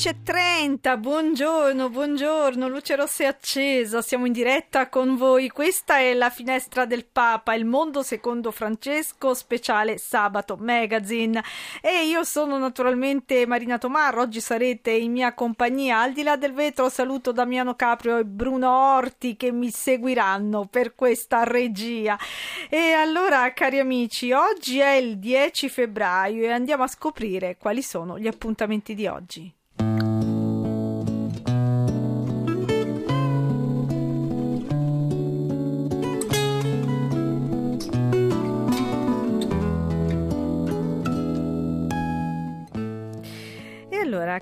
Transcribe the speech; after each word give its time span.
Trenta, 0.00 0.96
buongiorno, 0.96 1.90
buongiorno, 1.90 2.68
luce 2.68 2.96
rossa 2.96 3.24
è 3.24 3.26
accesa, 3.26 4.00
siamo 4.00 4.24
in 4.24 4.32
diretta 4.32 4.88
con 4.88 5.14
voi, 5.14 5.50
questa 5.50 5.98
è 5.98 6.14
la 6.14 6.30
finestra 6.30 6.86
del 6.86 7.04
Papa, 7.04 7.52
il 7.52 7.66
mondo 7.66 8.02
secondo 8.02 8.50
Francesco, 8.50 9.34
speciale 9.34 9.98
sabato 9.98 10.56
magazine. 10.56 11.44
E 11.82 12.06
io 12.06 12.24
sono 12.24 12.56
naturalmente 12.56 13.44
Marina 13.44 13.76
Tomarro, 13.76 14.22
oggi 14.22 14.40
sarete 14.40 14.90
in 14.90 15.12
mia 15.12 15.34
compagnia, 15.34 16.00
al 16.00 16.14
di 16.14 16.22
là 16.22 16.36
del 16.36 16.54
vetro 16.54 16.88
saluto 16.88 17.30
Damiano 17.30 17.74
Caprio 17.74 18.16
e 18.16 18.24
Bruno 18.24 18.94
Orti 18.94 19.36
che 19.36 19.52
mi 19.52 19.70
seguiranno 19.70 20.66
per 20.66 20.94
questa 20.94 21.44
regia. 21.44 22.18
E 22.70 22.92
allora 22.92 23.52
cari 23.52 23.78
amici, 23.78 24.32
oggi 24.32 24.78
è 24.78 24.92
il 24.92 25.18
10 25.18 25.68
febbraio 25.68 26.44
e 26.44 26.50
andiamo 26.50 26.84
a 26.84 26.88
scoprire 26.88 27.58
quali 27.58 27.82
sono 27.82 28.18
gli 28.18 28.26
appuntamenti 28.26 28.94
di 28.94 29.06
oggi. 29.06 29.58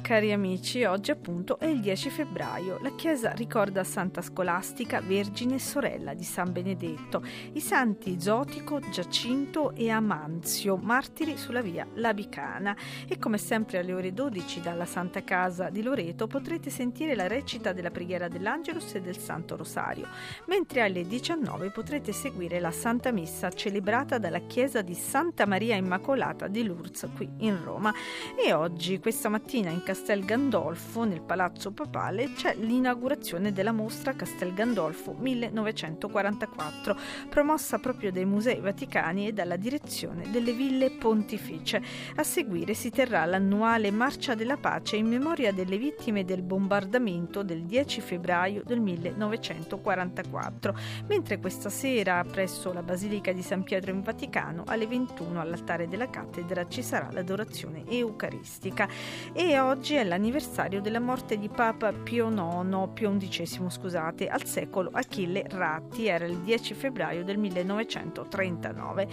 Cari 0.00 0.32
amici, 0.32 0.84
oggi 0.84 1.10
appunto 1.10 1.58
è 1.58 1.66
il 1.66 1.80
10 1.80 2.10
febbraio. 2.10 2.78
La 2.82 2.94
Chiesa 2.94 3.32
ricorda 3.32 3.84
Santa 3.84 4.22
Scolastica, 4.22 5.00
Vergine 5.00 5.56
e 5.56 5.58
sorella 5.58 6.14
di 6.14 6.24
San 6.24 6.52
Benedetto, 6.52 7.22
i 7.52 7.60
santi 7.60 8.20
Zotico, 8.20 8.80
Giacinto 8.80 9.74
e 9.74 9.90
Amanzio, 9.90 10.76
martiri 10.76 11.36
sulla 11.36 11.60
via 11.60 11.86
Labicana. 11.94 12.76
E 13.06 13.18
come 13.18 13.38
sempre 13.38 13.78
alle 13.78 13.92
ore 13.92 14.12
12 14.12 14.60
dalla 14.60 14.86
Santa 14.86 15.22
Casa 15.24 15.68
di 15.70 15.82
Loreto 15.82 16.26
potrete 16.26 16.70
sentire 16.70 17.14
la 17.14 17.26
recita 17.26 17.72
della 17.72 17.90
preghiera 17.90 18.28
dell'Angelus 18.28 18.94
e 18.94 19.00
del 19.00 19.18
Santo 19.18 19.56
Rosario, 19.56 20.06
mentre 20.46 20.82
alle 20.82 21.06
19 21.06 21.70
potrete 21.70 22.12
seguire 22.12 22.60
la 22.60 22.70
Santa 22.70 23.10
Messa 23.10 23.50
celebrata 23.50 24.18
dalla 24.18 24.40
Chiesa 24.40 24.82
di 24.82 24.94
Santa 24.94 25.46
Maria 25.46 25.76
Immacolata 25.76 26.46
di 26.48 26.64
Lourdes 26.64 27.08
qui 27.14 27.28
in 27.38 27.62
Roma. 27.62 27.92
E 28.36 28.52
oggi, 28.52 28.98
questa 29.00 29.28
mattina, 29.28 29.70
in 29.70 29.82
Castel 29.88 30.22
Gandolfo, 30.26 31.04
nel 31.04 31.22
Palazzo 31.22 31.70
Papale, 31.72 32.32
c'è 32.34 32.54
l'inaugurazione 32.56 33.54
della 33.54 33.72
mostra 33.72 34.14
Castel 34.14 34.52
Gandolfo 34.52 35.14
1944, 35.18 36.94
promossa 37.30 37.78
proprio 37.78 38.12
dai 38.12 38.26
Musei 38.26 38.60
Vaticani 38.60 39.28
e 39.28 39.32
dalla 39.32 39.56
direzione 39.56 40.30
delle 40.30 40.52
Ville 40.52 40.90
Pontificie. 40.90 41.82
A 42.16 42.22
seguire 42.22 42.74
si 42.74 42.90
terrà 42.90 43.24
l'annuale 43.24 43.90
Marcia 43.90 44.34
della 44.34 44.58
Pace 44.58 44.96
in 44.96 45.06
memoria 45.06 45.54
delle 45.54 45.78
vittime 45.78 46.26
del 46.26 46.42
bombardamento 46.42 47.42
del 47.42 47.62
10 47.62 48.02
febbraio 48.02 48.62
del 48.66 48.80
1944, 48.80 50.76
mentre 51.06 51.38
questa 51.38 51.70
sera 51.70 52.22
presso 52.24 52.74
la 52.74 52.82
Basilica 52.82 53.32
di 53.32 53.40
San 53.40 53.62
Pietro 53.62 53.90
in 53.90 54.02
Vaticano 54.02 54.64
alle 54.66 54.86
21 54.86 55.40
all'altare 55.40 55.88
della 55.88 56.10
cattedra 56.10 56.68
ci 56.68 56.82
sarà 56.82 57.08
l'adorazione 57.10 57.84
eucaristica 57.88 58.86
e 59.32 59.48
e 59.48 59.56
oggi 59.78 59.94
è 59.94 60.02
l'anniversario 60.02 60.80
della 60.80 60.98
morte 60.98 61.38
di 61.38 61.48
Papa 61.48 61.92
Pio 61.92 62.28
IX, 62.30 62.88
Pio 62.92 63.16
XI, 63.16 63.66
scusate, 63.68 64.26
al 64.26 64.42
secolo 64.42 64.90
Achille 64.92 65.44
Ratti, 65.48 66.08
era 66.08 66.24
il 66.24 66.38
10 66.38 66.74
febbraio 66.74 67.22
del 67.22 67.38
1939 67.38 69.08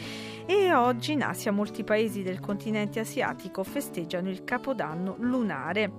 e 0.47 0.73
oggi 0.73 1.11
in 1.11 1.21
Asia 1.21 1.51
molti 1.51 1.83
paesi 1.83 2.23
del 2.23 2.39
continente 2.39 2.99
asiatico 2.99 3.63
festeggiano 3.63 4.27
il 4.27 4.43
Capodanno 4.43 5.15
lunare 5.19 5.91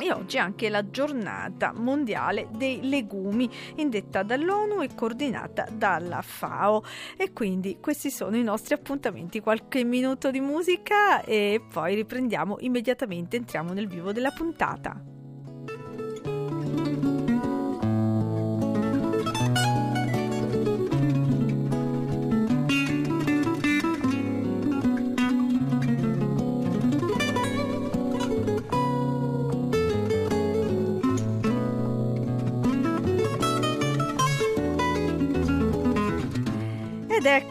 e 0.00 0.12
oggi 0.12 0.36
è 0.36 0.40
anche 0.40 0.68
la 0.68 0.88
giornata 0.90 1.72
mondiale 1.74 2.48
dei 2.50 2.88
legumi, 2.88 3.48
indetta 3.76 4.22
dall'ONU 4.22 4.82
e 4.82 4.94
coordinata 4.94 5.66
dalla 5.70 6.22
FAO. 6.22 6.82
E 7.16 7.32
quindi 7.32 7.78
questi 7.80 8.10
sono 8.10 8.36
i 8.36 8.42
nostri 8.42 8.74
appuntamenti. 8.74 9.40
Qualche 9.40 9.84
minuto 9.84 10.30
di 10.30 10.40
musica 10.40 11.22
e 11.22 11.60
poi 11.70 11.94
riprendiamo 11.94 12.56
immediatamente, 12.60 13.36
entriamo 13.36 13.72
nel 13.72 13.88
vivo 13.88 14.12
della 14.12 14.30
puntata. 14.30 15.11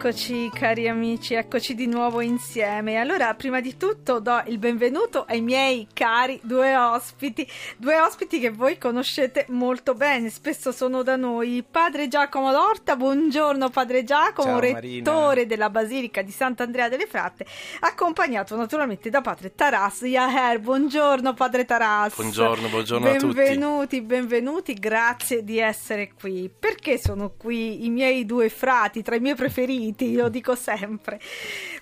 Eccoci 0.04 0.50
cari 0.52 0.88
amici, 0.88 1.36
eccoci 1.36 1.76
di 1.76 1.86
nuovo 1.86 2.22
insieme. 2.22 2.96
Allora, 2.96 3.36
prima 3.36 3.62
di 3.62 3.78
tutto 3.78 4.20
do 4.20 4.42
il 4.48 4.58
benvenuto 4.58 5.26
ai 5.28 5.42
miei 5.42 5.88
cari 5.94 6.40
due 6.42 6.76
ospiti, 6.76 7.48
due 7.78 8.00
ospiti 8.00 8.40
che 8.40 8.50
voi 8.50 8.80
conoscete 8.80 9.46
molto 9.50 9.94
bene, 9.94 10.32
spesso 10.32 10.72
sono 10.72 11.04
da 11.04 11.18
noi. 11.18 11.64
Padre 11.70 12.08
Giacomo 12.08 12.52
Lorta, 12.52 12.96
buongiorno 12.96 13.70
Padre 13.70 14.04
Giacomo, 14.04 14.54
Ciao, 14.54 14.60
rettore 14.60 15.12
Marina. 15.12 15.44
della 15.46 15.70
Basilica 15.70 16.24
di 16.24 16.32
Sant'Andrea 16.32 16.90
delle 16.90 17.06
Fratte, 17.06 17.46
accompagnato 17.82 18.56
naturalmente 18.56 19.12
da 19.12 19.22
Padre 19.22 19.54
Taras 19.54 20.02
Yaher. 20.02 20.60
Buongiorno 20.62 21.36
Padre 21.36 21.64
Taras. 21.64 22.16
Buongiorno, 22.16 22.70
buongiorno 22.70 23.08
a 23.08 23.16
tutti. 23.18 23.36
Benvenuti, 23.36 24.02
benvenuti, 24.02 24.74
grazie 24.74 25.44
di 25.44 25.60
essere 25.60 26.14
qui. 26.20 26.50
Perché 26.50 26.98
sono 26.98 27.34
qui 27.38 27.86
i 27.86 27.90
miei 27.92 28.26
due 28.26 28.50
frati, 28.50 29.04
tra 29.04 29.14
i 29.14 29.20
miei 29.20 29.36
preferiti? 29.36 29.90
Io 30.00 30.30
dico 30.30 30.56
sempre. 30.56 31.20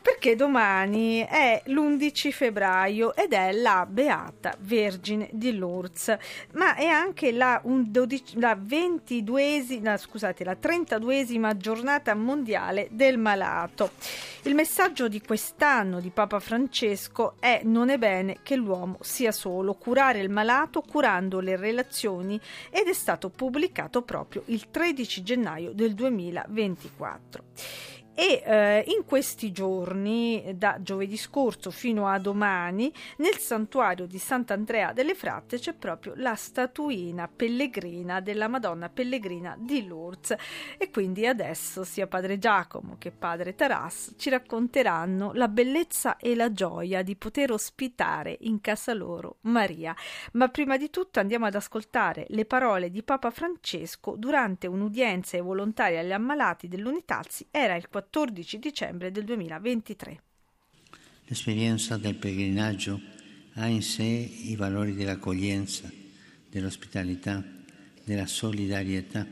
Perché 0.01 0.35
domani 0.35 1.19
è 1.19 1.61
l'11 1.65 2.31
febbraio 2.31 3.15
ed 3.15 3.33
è 3.33 3.51
la 3.51 3.85
Beata 3.89 4.55
Vergine 4.59 5.29
di 5.31 5.55
Lourdes, 5.55 6.15
ma 6.53 6.75
è 6.75 6.85
anche 6.85 7.31
la, 7.31 7.61
dodici, 7.63 8.39
la 8.39 8.55
22esima, 8.55 9.97
scusate, 9.97 10.43
la 10.43 10.57
32esima 10.59 11.55
giornata 11.57 12.15
mondiale 12.15 12.87
del 12.91 13.17
malato. 13.17 13.91
Il 14.43 14.55
messaggio 14.55 15.09
di 15.09 15.21
quest'anno 15.21 15.99
di 15.99 16.11
Papa 16.11 16.39
Francesco 16.39 17.35
è 17.39 17.61
non 17.63 17.89
è 17.89 17.97
bene 17.97 18.37
che 18.41 18.55
l'uomo 18.55 18.97
sia 19.01 19.31
solo, 19.31 19.73
curare 19.73 20.19
il 20.19 20.29
malato 20.29 20.81
curando 20.81 21.39
le 21.41 21.57
relazioni 21.57 22.39
ed 22.69 22.87
è 22.87 22.93
stato 22.93 23.29
pubblicato 23.29 24.01
proprio 24.01 24.43
il 24.45 24.69
13 24.69 25.23
gennaio 25.23 25.73
del 25.73 25.93
2024. 25.93 27.43
E 28.19 28.43
eh, 28.43 28.83
in 28.87 29.05
questi 29.05 29.53
giorni, 29.53 30.43
da 30.57 30.79
giovedì 30.81 31.15
scorso 31.15 31.71
fino 31.71 32.05
a 32.05 32.19
domani, 32.19 32.91
nel 33.19 33.37
santuario 33.37 34.07
di 34.07 34.17
Sant'Andrea 34.17 34.91
delle 34.91 35.15
Fratte 35.15 35.57
c'è 35.57 35.71
proprio 35.71 36.15
la 36.17 36.35
statuina 36.35 37.29
pellegrina 37.33 38.19
della 38.19 38.49
Madonna 38.49 38.89
Pellegrina 38.89 39.55
di 39.57 39.87
Lourdes. 39.87 40.35
E 40.77 40.89
quindi 40.89 41.25
adesso 41.27 41.85
sia 41.85 42.07
Padre 42.07 42.37
Giacomo 42.39 42.97
che 42.97 43.11
Padre 43.11 43.55
Taras 43.55 44.15
ci 44.17 44.29
racconteranno 44.29 45.31
la 45.33 45.47
bellezza 45.47 46.17
e 46.17 46.35
la 46.35 46.51
gioia 46.51 47.03
di 47.03 47.15
poter 47.15 47.53
ospitare 47.53 48.35
in 48.41 48.59
casa 48.59 48.93
loro 48.93 49.37
Maria. 49.43 49.95
Ma 50.33 50.49
prima 50.49 50.75
di 50.75 50.89
tutto 50.89 51.21
andiamo 51.21 51.45
ad 51.45 51.55
ascoltare 51.55 52.25
le 52.31 52.43
parole 52.43 52.91
di 52.91 53.01
Papa 53.01 53.31
Francesco 53.31 54.15
durante 54.17 54.67
un'udienza 54.67 55.37
ai 55.37 55.41
volontari 55.41 55.97
agli 55.97 56.11
ammalati 56.11 56.67
dell'Unitazzi. 56.67 57.47
Era 57.49 57.75
il 57.75 57.87
14 57.87 58.07
14 58.11 58.57
dicembre 58.57 59.11
del 59.11 59.23
2023. 59.23 60.21
L'esperienza 61.25 61.95
del 61.97 62.15
pellegrinaggio 62.15 62.99
ha 63.53 63.67
in 63.67 63.83
sé 63.83 64.01
i 64.03 64.55
valori 64.55 64.95
dell'accoglienza, 64.95 65.91
dell'ospitalità, 66.49 67.43
della 68.03 68.25
solidarietà 68.25 69.27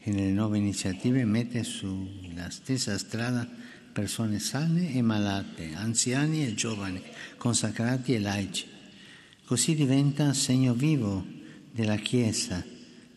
e 0.00 0.10
nelle 0.10 0.32
nuove 0.32 0.58
iniziative 0.58 1.24
mette 1.24 1.62
sulla 1.62 2.50
stessa 2.50 2.98
strada 2.98 3.48
persone 3.92 4.40
sane 4.40 4.92
e 4.92 5.00
malate, 5.00 5.74
anziani 5.74 6.44
e 6.44 6.54
giovani, 6.54 7.00
consacrati 7.36 8.12
e 8.12 8.18
laici. 8.18 8.66
Così 9.44 9.76
diventa 9.76 10.32
segno 10.32 10.74
vivo 10.74 11.24
della 11.70 11.96
Chiesa 11.98 12.60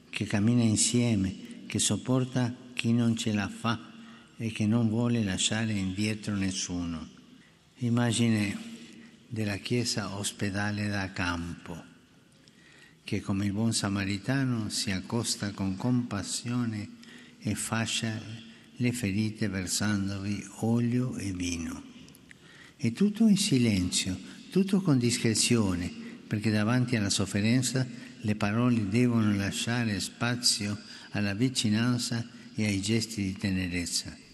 che 0.07 0.25
cammina 0.25 0.61
insieme, 0.61 1.65
che 1.65 1.79
sopporta 1.79 2.53
chi 2.73 2.93
non 2.93 3.17
ce 3.17 3.33
la 3.33 3.49
fa 3.49 3.87
e 4.37 4.51
che 4.51 4.67
non 4.67 4.87
vuole 4.87 5.23
lasciare 5.23 5.73
indietro 5.73 6.35
nessuno. 6.35 7.09
Immagine 7.77 8.55
della 9.27 9.57
Chiesa 9.57 10.15
ospedale 10.17 10.87
da 10.87 11.11
campo, 11.11 11.83
che 13.03 13.19
come 13.21 13.45
il 13.45 13.51
buon 13.51 13.73
samaritano 13.73 14.69
si 14.69 14.91
accosta 14.91 15.51
con 15.51 15.75
compassione 15.75 16.89
e 17.39 17.55
fascia 17.55 18.21
le 18.75 18.91
ferite 18.91 19.47
versandovi 19.47 20.45
olio 20.59 21.15
e 21.17 21.31
vino. 21.31 21.83
E 22.77 22.91
tutto 22.93 23.27
in 23.27 23.37
silenzio, 23.37 24.17
tutto 24.51 24.81
con 24.81 24.99
discrezione, 24.99 25.91
perché 26.27 26.51
davanti 26.51 26.95
alla 26.95 27.09
sofferenza 27.09 27.85
le 28.21 28.35
parole 28.35 28.87
devono 28.87 29.33
lasciare 29.35 29.99
spazio 29.99 30.77
alla 31.11 31.33
vicinanza 31.33 32.25
e 32.53 32.65
ai 32.65 32.81
gesti 32.81 33.23
di 33.23 33.33
tenerezza. 33.33 34.25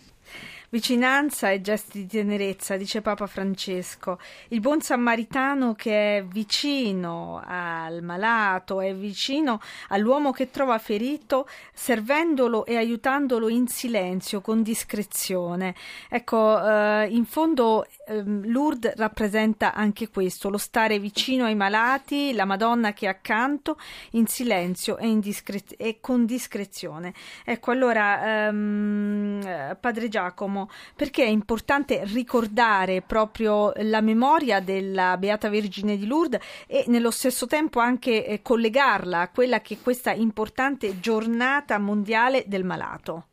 Vicinanza 0.73 1.51
e 1.51 1.61
gesti 1.61 1.99
di 1.99 2.07
tenerezza, 2.07 2.77
dice 2.77 3.01
Papa 3.01 3.27
Francesco. 3.27 4.17
Il 4.47 4.59
buon 4.59 4.81
sammaritano 4.81 5.75
che 5.75 6.17
è 6.17 6.23
vicino 6.23 7.43
al 7.45 8.01
malato, 8.01 8.81
è 8.81 8.95
vicino 8.95 9.61
all'uomo 9.89 10.31
che 10.31 10.49
trova 10.49 10.79
ferito, 10.79 11.47
servendolo 11.71 12.65
e 12.65 12.75
aiutandolo 12.75 13.49
in 13.49 13.67
silenzio, 13.67 14.41
con 14.41 14.63
discrezione. 14.63 15.75
Ecco, 16.09 16.59
eh, 16.59 17.07
in 17.07 17.25
fondo 17.25 17.85
eh, 18.05 18.23
Lourdes 18.23 18.95
rappresenta 18.95 19.73
anche 19.73 20.09
questo, 20.09 20.49
lo 20.49 20.57
stare 20.57 20.99
vicino 20.99 21.45
ai 21.45 21.55
malati, 21.55 22.33
la 22.33 22.45
Madonna 22.45 22.93
che 22.93 23.05
è 23.05 23.09
accanto, 23.09 23.77
in 24.11 24.27
silenzio 24.27 24.97
e, 24.97 25.07
in 25.07 25.19
discre- 25.19 25.63
e 25.77 25.99
con 26.01 26.25
discrezione. 26.25 27.13
Ecco, 27.45 27.71
allora, 27.71 28.47
ehm, 28.47 29.77
Padre 29.79 30.09
Giacomo, 30.09 30.69
perché 30.95 31.23
è 31.23 31.29
importante 31.29 32.01
ricordare 32.05 33.01
proprio 33.01 33.71
la 33.77 34.01
memoria 34.01 34.59
della 34.59 35.17
Beata 35.17 35.49
Vergine 35.49 35.97
di 35.97 36.05
Lourdes 36.05 36.41
e 36.67 36.85
nello 36.87 37.11
stesso 37.11 37.45
tempo 37.45 37.79
anche 37.79 38.25
eh, 38.25 38.41
collegarla 38.41 39.21
a 39.21 39.29
quella 39.29 39.61
che 39.61 39.75
è 39.75 39.81
questa 39.81 40.11
importante 40.11 40.99
giornata 40.99 41.77
mondiale 41.77 42.43
del 42.47 42.63
malato. 42.63 43.27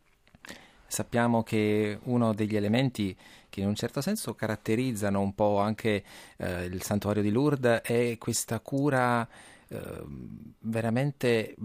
Sappiamo 0.91 1.41
che 1.41 1.99
uno 2.03 2.33
degli 2.33 2.57
elementi 2.57 3.15
che 3.51 3.59
in 3.59 3.67
un 3.67 3.75
certo 3.75 4.01
senso 4.01 4.33
caratterizzano 4.33 5.19
un 5.19 5.35
po' 5.35 5.59
anche 5.59 6.03
eh, 6.37 6.63
il 6.63 6.81
santuario 6.81 7.21
di 7.21 7.29
Lourdes 7.29 7.81
è 7.83 8.17
questa 8.17 8.61
cura 8.61 9.27
eh, 9.67 10.03
veramente 10.61 11.55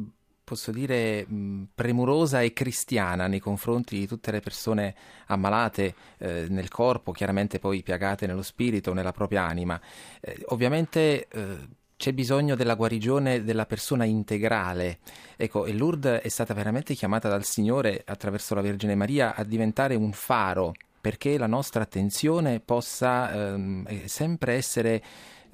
posso 0.47 0.71
dire, 0.71 1.27
premurosa 1.75 2.41
e 2.41 2.53
cristiana 2.53 3.27
nei 3.27 3.41
confronti 3.41 3.99
di 3.99 4.07
tutte 4.07 4.31
le 4.31 4.39
persone 4.39 4.95
ammalate 5.27 5.95
eh, 6.19 6.47
nel 6.49 6.69
corpo, 6.69 7.11
chiaramente 7.11 7.59
poi 7.59 7.83
piagate 7.83 8.29
nello 8.29 8.43
spirito, 8.43 8.93
nella 8.93 9.11
propria 9.11 9.43
anima. 9.43 9.81
Eh, 10.21 10.45
ovviamente 10.51 11.27
eh, 11.29 11.69
c'è 11.97 12.13
bisogno 12.13 12.55
della 12.55 12.77
guarigione 12.77 13.43
della 13.43 13.67
persona 13.67 14.05
integrale. 14.05 15.01
Ecco, 15.37 15.67
e 15.67 15.73
Lourdes 15.73 16.21
è 16.21 16.29
stata 16.29 16.55
veramente 16.55 16.95
chiamata 16.95 17.29
dal 17.29 17.45
Signore 17.45 18.05
attraverso 18.07 18.55
la 18.55 18.61
Vergine 18.61 18.95
Maria 18.95 19.35
a 19.35 19.43
diventare 19.43 19.97
un 19.97 20.13
faro 20.13 20.75
perché 21.07 21.39
la 21.39 21.47
nostra 21.47 21.85
attenzione 21.85 22.59
possa 22.59 23.33
ehm, 23.33 24.07
sempre 24.07 24.55
essere 24.55 25.01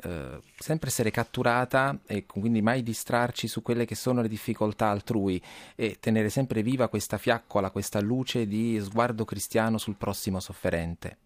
eh, 0.02 0.40
sempre 0.56 0.88
essere 0.88 1.10
catturata 1.10 2.00
e 2.06 2.24
quindi 2.24 2.62
mai 2.62 2.82
distrarci 2.82 3.46
su 3.46 3.60
quelle 3.60 3.84
che 3.84 3.94
sono 3.94 4.22
le 4.22 4.28
difficoltà 4.28 4.88
altrui 4.88 5.42
e 5.76 5.98
tenere 6.00 6.30
sempre 6.30 6.62
viva 6.62 6.88
questa 6.88 7.18
fiaccola, 7.18 7.70
questa 7.70 8.00
luce 8.00 8.46
di 8.46 8.80
sguardo 8.80 9.26
cristiano 9.26 9.76
sul 9.76 9.96
prossimo 9.96 10.40
sofferente. 10.40 11.18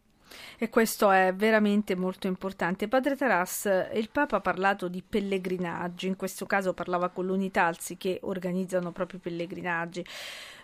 E 0.58 0.68
questo 0.68 1.10
è 1.10 1.32
veramente 1.34 1.94
molto 1.94 2.26
importante. 2.26 2.88
Padre 2.88 3.16
Taras, 3.16 3.88
il 3.94 4.08
Papa 4.10 4.36
ha 4.36 4.40
parlato 4.40 4.88
di 4.88 5.02
pellegrinaggi, 5.06 6.06
in 6.06 6.16
questo 6.16 6.46
caso 6.46 6.72
parlava 6.72 7.08
con 7.08 7.26
l'Unitalsi 7.26 7.96
che 7.96 8.18
organizzano 8.22 8.92
proprio 8.92 9.18
pellegrinaggi 9.20 10.04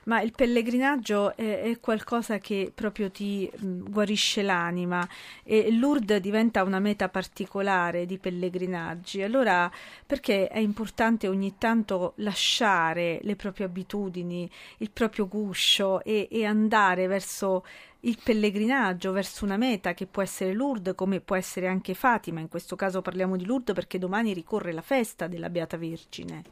ma 0.04 0.20
il 0.20 0.32
pellegrinaggio 0.32 1.36
è, 1.36 1.60
è 1.62 1.80
qualcosa 1.80 2.38
che 2.38 2.72
proprio 2.74 3.10
ti 3.10 3.50
mh, 3.54 3.90
guarisce 3.90 4.42
l'anima 4.42 5.06
e 5.44 5.70
Lourdes 5.72 6.20
diventa 6.20 6.62
una 6.62 6.80
meta 6.80 7.08
particolare 7.08 8.06
di 8.06 8.18
pellegrinaggi. 8.18 9.22
Allora, 9.22 9.70
perché 10.04 10.48
è 10.48 10.58
importante 10.58 11.28
ogni 11.28 11.56
tanto 11.58 12.14
lasciare 12.16 13.20
le 13.22 13.36
proprie 13.36 13.66
abitudini, 13.66 14.50
il 14.78 14.90
proprio 14.90 15.28
guscio 15.28 16.02
e, 16.02 16.28
e 16.30 16.44
andare 16.44 17.06
verso 17.06 17.64
il 18.04 18.18
pellegrinaggio 18.22 19.12
verso 19.12 19.44
una 19.44 19.56
meta 19.56 19.94
che 19.94 20.06
può 20.06 20.22
essere 20.22 20.52
Lourdes 20.52 20.94
come 20.94 21.20
può 21.20 21.36
essere 21.36 21.68
anche 21.68 21.94
Fatima, 21.94 22.40
in 22.40 22.48
questo 22.48 22.76
caso 22.76 23.02
parliamo 23.02 23.36
di 23.36 23.44
Lourdes 23.44 23.74
perché 23.74 23.98
domani 23.98 24.32
ricorre 24.32 24.72
la 24.72 24.82
festa 24.82 25.26
della 25.26 25.50
Beata 25.50 25.76
Vergine. 25.76 26.42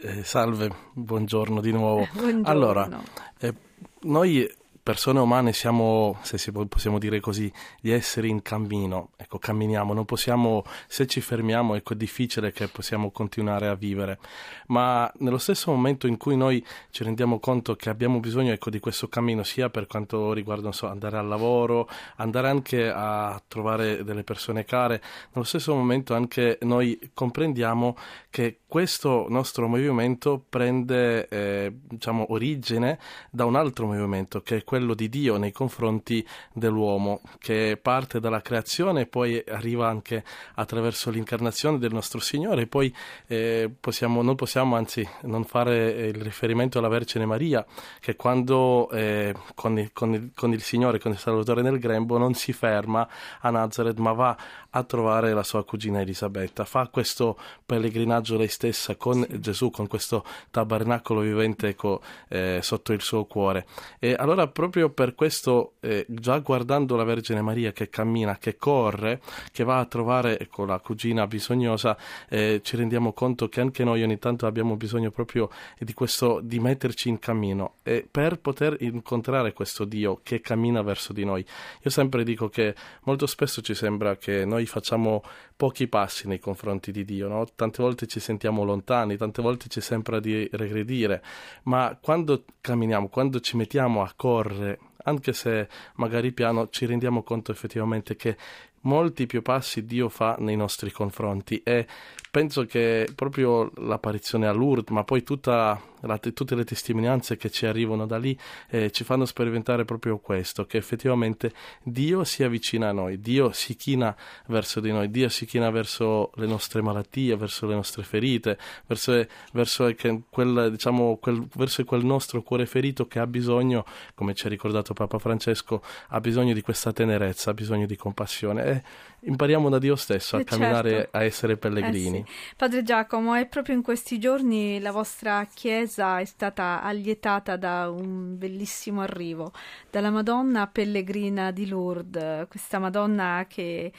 Eh, 0.00 0.24
salve, 0.24 0.70
buongiorno 0.92 1.60
di 1.60 1.70
nuovo. 1.70 2.02
Eh, 2.02 2.08
buongiorno. 2.14 2.48
Allora, 2.48 3.02
eh, 3.38 3.54
noi 4.02 4.48
persone 4.84 5.18
umane 5.18 5.54
siamo, 5.54 6.18
se 6.20 6.52
possiamo 6.68 6.98
dire 6.98 7.18
così, 7.18 7.50
di 7.80 7.90
esseri 7.90 8.28
in 8.28 8.42
cammino, 8.42 9.12
ecco, 9.16 9.38
camminiamo, 9.38 9.94
non 9.94 10.04
possiamo, 10.04 10.62
se 10.86 11.06
ci 11.06 11.22
fermiamo, 11.22 11.74
ecco, 11.74 11.94
è 11.94 11.96
difficile 11.96 12.52
che 12.52 12.68
possiamo 12.68 13.10
continuare 13.10 13.68
a 13.68 13.74
vivere, 13.76 14.18
ma 14.66 15.10
nello 15.20 15.38
stesso 15.38 15.70
momento 15.70 16.06
in 16.06 16.18
cui 16.18 16.36
noi 16.36 16.62
ci 16.90 17.02
rendiamo 17.02 17.38
conto 17.38 17.76
che 17.76 17.88
abbiamo 17.88 18.20
bisogno, 18.20 18.52
ecco, 18.52 18.68
di 18.68 18.78
questo 18.78 19.08
cammino, 19.08 19.42
sia 19.42 19.70
per 19.70 19.86
quanto 19.86 20.34
riguarda, 20.34 20.70
so, 20.70 20.86
andare 20.86 21.16
al 21.16 21.28
lavoro, 21.28 21.88
andare 22.16 22.50
anche 22.50 22.86
a 22.90 23.42
trovare 23.48 24.04
delle 24.04 24.22
persone 24.22 24.66
care, 24.66 25.00
nello 25.32 25.46
stesso 25.46 25.74
momento 25.74 26.12
anche 26.12 26.58
noi 26.60 27.10
comprendiamo 27.14 27.96
che 28.28 28.58
questo 28.66 29.26
nostro 29.30 29.66
movimento 29.66 30.44
prende, 30.46 31.26
eh, 31.28 31.72
diciamo, 31.88 32.26
origine 32.32 32.98
da 33.30 33.46
un 33.46 33.56
altro 33.56 33.86
movimento, 33.86 34.42
che 34.42 34.56
è 34.56 34.64
quello 34.64 34.72
di 34.94 35.08
Dio 35.08 35.36
nei 35.36 35.52
confronti 35.52 36.26
dell'uomo, 36.52 37.20
che 37.38 37.78
parte 37.80 38.20
dalla 38.20 38.42
creazione 38.42 39.02
e 39.02 39.06
poi 39.06 39.42
arriva 39.48 39.88
anche 39.88 40.24
attraverso 40.54 41.10
l'incarnazione 41.10 41.78
del 41.78 41.92
nostro 41.92 42.18
Signore. 42.20 42.62
E 42.62 42.66
poi 42.66 42.94
eh, 43.26 43.70
possiamo, 43.78 44.22
non 44.22 44.34
possiamo 44.34 44.76
anzi 44.76 45.06
non 45.22 45.44
fare 45.44 46.08
il 46.08 46.20
riferimento 46.20 46.78
alla 46.78 46.88
Vergine 46.88 47.26
Maria, 47.26 47.64
che 48.00 48.16
quando 48.16 48.90
eh, 48.90 49.34
con, 49.54 49.78
il, 49.78 49.92
con, 49.92 50.14
il, 50.14 50.30
con, 50.34 50.52
il, 50.52 50.62
Signore, 50.62 50.98
con 50.98 51.12
il 51.12 51.18
Salvatore 51.18 51.62
nel 51.62 51.78
grembo, 51.78 52.18
non 52.18 52.34
si 52.34 52.52
ferma 52.52 53.08
a 53.40 53.50
Nazareth, 53.50 53.98
ma 53.98 54.12
va 54.12 54.36
a 54.70 54.82
trovare 54.82 55.32
la 55.32 55.42
sua 55.44 55.64
cugina 55.64 56.00
Elisabetta. 56.00 56.64
Fa 56.64 56.88
questo 56.88 57.38
pellegrinaggio 57.64 58.36
lei 58.36 58.48
stessa 58.48 58.96
con 58.96 59.24
sì. 59.28 59.40
Gesù, 59.40 59.70
con 59.70 59.86
questo 59.86 60.24
tabernacolo 60.50 61.20
vivente 61.20 61.74
co, 61.74 62.02
eh, 62.28 62.58
sotto 62.62 62.92
il 62.92 63.00
suo 63.00 63.24
cuore. 63.26 63.66
E 63.98 64.14
allora 64.18 64.48
proprio 64.64 64.88
per 64.88 65.14
questo, 65.14 65.74
eh, 65.80 66.06
già 66.08 66.38
guardando 66.38 66.96
la 66.96 67.04
Vergine 67.04 67.42
Maria 67.42 67.72
che 67.72 67.90
cammina, 67.90 68.38
che 68.38 68.56
corre, 68.56 69.20
che 69.52 69.62
va 69.62 69.78
a 69.78 69.84
trovare 69.84 70.38
ecco, 70.38 70.64
la 70.64 70.78
cugina 70.78 71.26
bisognosa, 71.26 71.96
eh, 72.30 72.60
ci 72.62 72.76
rendiamo 72.76 73.12
conto 73.12 73.48
che 73.50 73.60
anche 73.60 73.84
noi 73.84 74.02
ogni 74.02 74.18
tanto 74.18 74.46
abbiamo 74.46 74.76
bisogno 74.76 75.10
proprio 75.10 75.50
di 75.78 75.92
questo, 75.92 76.40
di 76.42 76.58
metterci 76.60 77.10
in 77.10 77.18
cammino 77.18 77.74
e 77.82 78.06
per 78.10 78.38
poter 78.38 78.76
incontrare 78.80 79.52
questo 79.52 79.84
Dio 79.84 80.20
che 80.22 80.40
cammina 80.40 80.80
verso 80.80 81.12
di 81.12 81.24
noi. 81.24 81.44
Io 81.82 81.90
sempre 81.90 82.24
dico 82.24 82.48
che 82.48 82.74
molto 83.02 83.26
spesso 83.26 83.60
ci 83.60 83.74
sembra 83.74 84.16
che 84.16 84.46
noi 84.46 84.64
facciamo 84.64 85.22
pochi 85.56 85.86
passi 85.88 86.26
nei 86.26 86.38
confronti 86.38 86.90
di 86.90 87.04
Dio, 87.04 87.28
no? 87.28 87.46
tante 87.54 87.82
volte 87.82 88.06
ci 88.06 88.20
sentiamo 88.20 88.64
lontani, 88.64 89.16
tante 89.16 89.40
volte 89.40 89.68
ci 89.68 89.80
sembra 89.80 90.20
di 90.20 90.48
regredire, 90.52 91.22
ma 91.64 91.96
quando 92.00 92.44
camminiamo, 92.60 93.08
quando 93.08 93.40
ci 93.40 93.56
mettiamo 93.56 94.02
a 94.02 94.12
correre, 94.16 94.78
anche 95.04 95.32
se 95.32 95.68
magari 95.96 96.32
piano, 96.32 96.68
ci 96.70 96.86
rendiamo 96.86 97.22
conto 97.22 97.52
effettivamente 97.52 98.16
che 98.16 98.36
molti 98.82 99.26
più 99.26 99.42
passi 99.42 99.84
Dio 99.84 100.08
fa 100.08 100.36
nei 100.38 100.56
nostri 100.56 100.90
confronti 100.90 101.62
e 101.62 101.86
penso 102.30 102.64
che 102.66 103.08
proprio 103.14 103.70
l'apparizione 103.76 104.46
a 104.46 104.52
Lourdes, 104.52 104.94
ma 104.94 105.04
poi 105.04 105.22
tutta 105.22 105.80
la, 106.06 106.18
tutte 106.18 106.54
le 106.54 106.64
testimonianze 106.64 107.36
che 107.36 107.50
ci 107.50 107.66
arrivano 107.66 108.06
da 108.06 108.18
lì 108.18 108.38
eh, 108.68 108.90
ci 108.90 109.04
fanno 109.04 109.24
sperimentare 109.24 109.84
proprio 109.84 110.18
questo, 110.18 110.64
che 110.66 110.76
effettivamente 110.76 111.52
Dio 111.82 112.24
si 112.24 112.42
avvicina 112.42 112.88
a 112.88 112.92
noi, 112.92 113.20
Dio 113.20 113.52
si 113.52 113.76
china 113.76 114.14
verso 114.46 114.80
di 114.80 114.90
noi, 114.90 115.10
Dio 115.10 115.28
si 115.28 115.46
china 115.46 115.70
verso 115.70 116.30
le 116.36 116.46
nostre 116.46 116.82
malattie, 116.82 117.36
verso 117.36 117.66
le 117.66 117.74
nostre 117.74 118.02
ferite, 118.02 118.58
verso, 118.86 119.26
verso, 119.52 119.94
quel, 120.30 120.70
diciamo, 120.70 121.16
quel, 121.16 121.46
verso 121.54 121.84
quel 121.84 122.04
nostro 122.04 122.42
cuore 122.42 122.66
ferito 122.66 123.06
che 123.06 123.18
ha 123.18 123.26
bisogno, 123.26 123.84
come 124.14 124.34
ci 124.34 124.46
ha 124.46 124.48
ricordato 124.48 124.94
Papa 124.94 125.18
Francesco, 125.18 125.82
ha 126.08 126.20
bisogno 126.20 126.52
di 126.52 126.60
questa 126.60 126.92
tenerezza, 126.92 127.50
ha 127.50 127.54
bisogno 127.54 127.86
di 127.86 127.96
compassione. 127.96 128.64
E 128.64 128.82
impariamo 129.24 129.68
da 129.68 129.78
Dio 129.78 129.96
stesso 129.96 130.36
a 130.36 130.40
Eh, 130.40 130.44
camminare, 130.44 130.90
certo. 130.90 131.16
a 131.16 131.24
essere 131.24 131.56
pellegrini. 131.56 132.18
Eh 132.20 132.24
sì. 132.26 132.54
Padre 132.56 132.82
Giacomo, 132.82 133.34
è 133.34 133.46
proprio 133.46 133.74
in 133.74 133.82
questi 133.82 134.18
giorni 134.18 134.80
la 134.80 134.92
vostra 134.92 135.46
chiesa 135.52 136.18
è 136.20 136.24
stata 136.24 136.82
allietata 136.82 137.56
da 137.56 137.90
un 137.90 138.36
bellissimo 138.38 139.00
arrivo, 139.00 139.52
dalla 139.90 140.10
Madonna 140.10 140.66
pellegrina 140.66 141.50
di 141.50 141.66
Lourdes, 141.68 142.46
questa 142.48 142.78
Madonna 142.78 143.46
che 143.48 143.92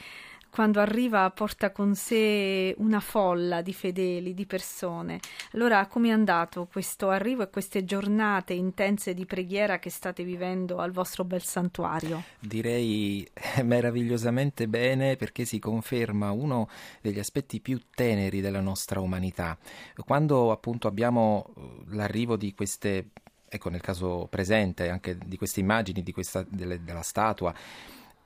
quando 0.56 0.80
arriva 0.80 1.28
porta 1.32 1.70
con 1.70 1.94
sé 1.94 2.74
una 2.78 3.00
folla 3.00 3.60
di 3.60 3.74
fedeli, 3.74 4.32
di 4.32 4.46
persone. 4.46 5.20
Allora, 5.52 5.86
come 5.86 6.08
è 6.08 6.12
andato 6.12 6.66
questo 6.72 7.10
arrivo 7.10 7.42
e 7.42 7.50
queste 7.50 7.84
giornate 7.84 8.54
intense 8.54 9.12
di 9.12 9.26
preghiera 9.26 9.78
che 9.78 9.90
state 9.90 10.24
vivendo 10.24 10.78
al 10.78 10.92
vostro 10.92 11.24
bel 11.24 11.42
santuario? 11.42 12.22
Direi 12.40 13.28
eh, 13.34 13.62
meravigliosamente 13.64 14.66
bene 14.66 15.16
perché 15.16 15.44
si 15.44 15.58
conferma 15.58 16.30
uno 16.30 16.70
degli 17.02 17.18
aspetti 17.18 17.60
più 17.60 17.78
teneri 17.94 18.40
della 18.40 18.62
nostra 18.62 19.00
umanità. 19.00 19.58
Quando 20.06 20.52
appunto 20.52 20.88
abbiamo 20.88 21.52
eh, 21.54 21.60
l'arrivo 21.88 22.38
di 22.38 22.54
queste, 22.54 23.10
ecco 23.46 23.68
nel 23.68 23.82
caso 23.82 24.26
presente 24.30 24.88
anche 24.88 25.18
di 25.22 25.36
queste 25.36 25.60
immagini 25.60 26.02
di 26.02 26.12
questa, 26.12 26.42
delle- 26.48 26.82
della 26.82 27.02
statua, 27.02 27.52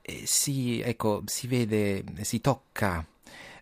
eh, 0.02 0.23
si, 0.26 0.80
ecco, 0.80 1.23
si 1.26 1.47
vede, 1.47 2.04
si 2.23 2.40
tocca 2.40 3.04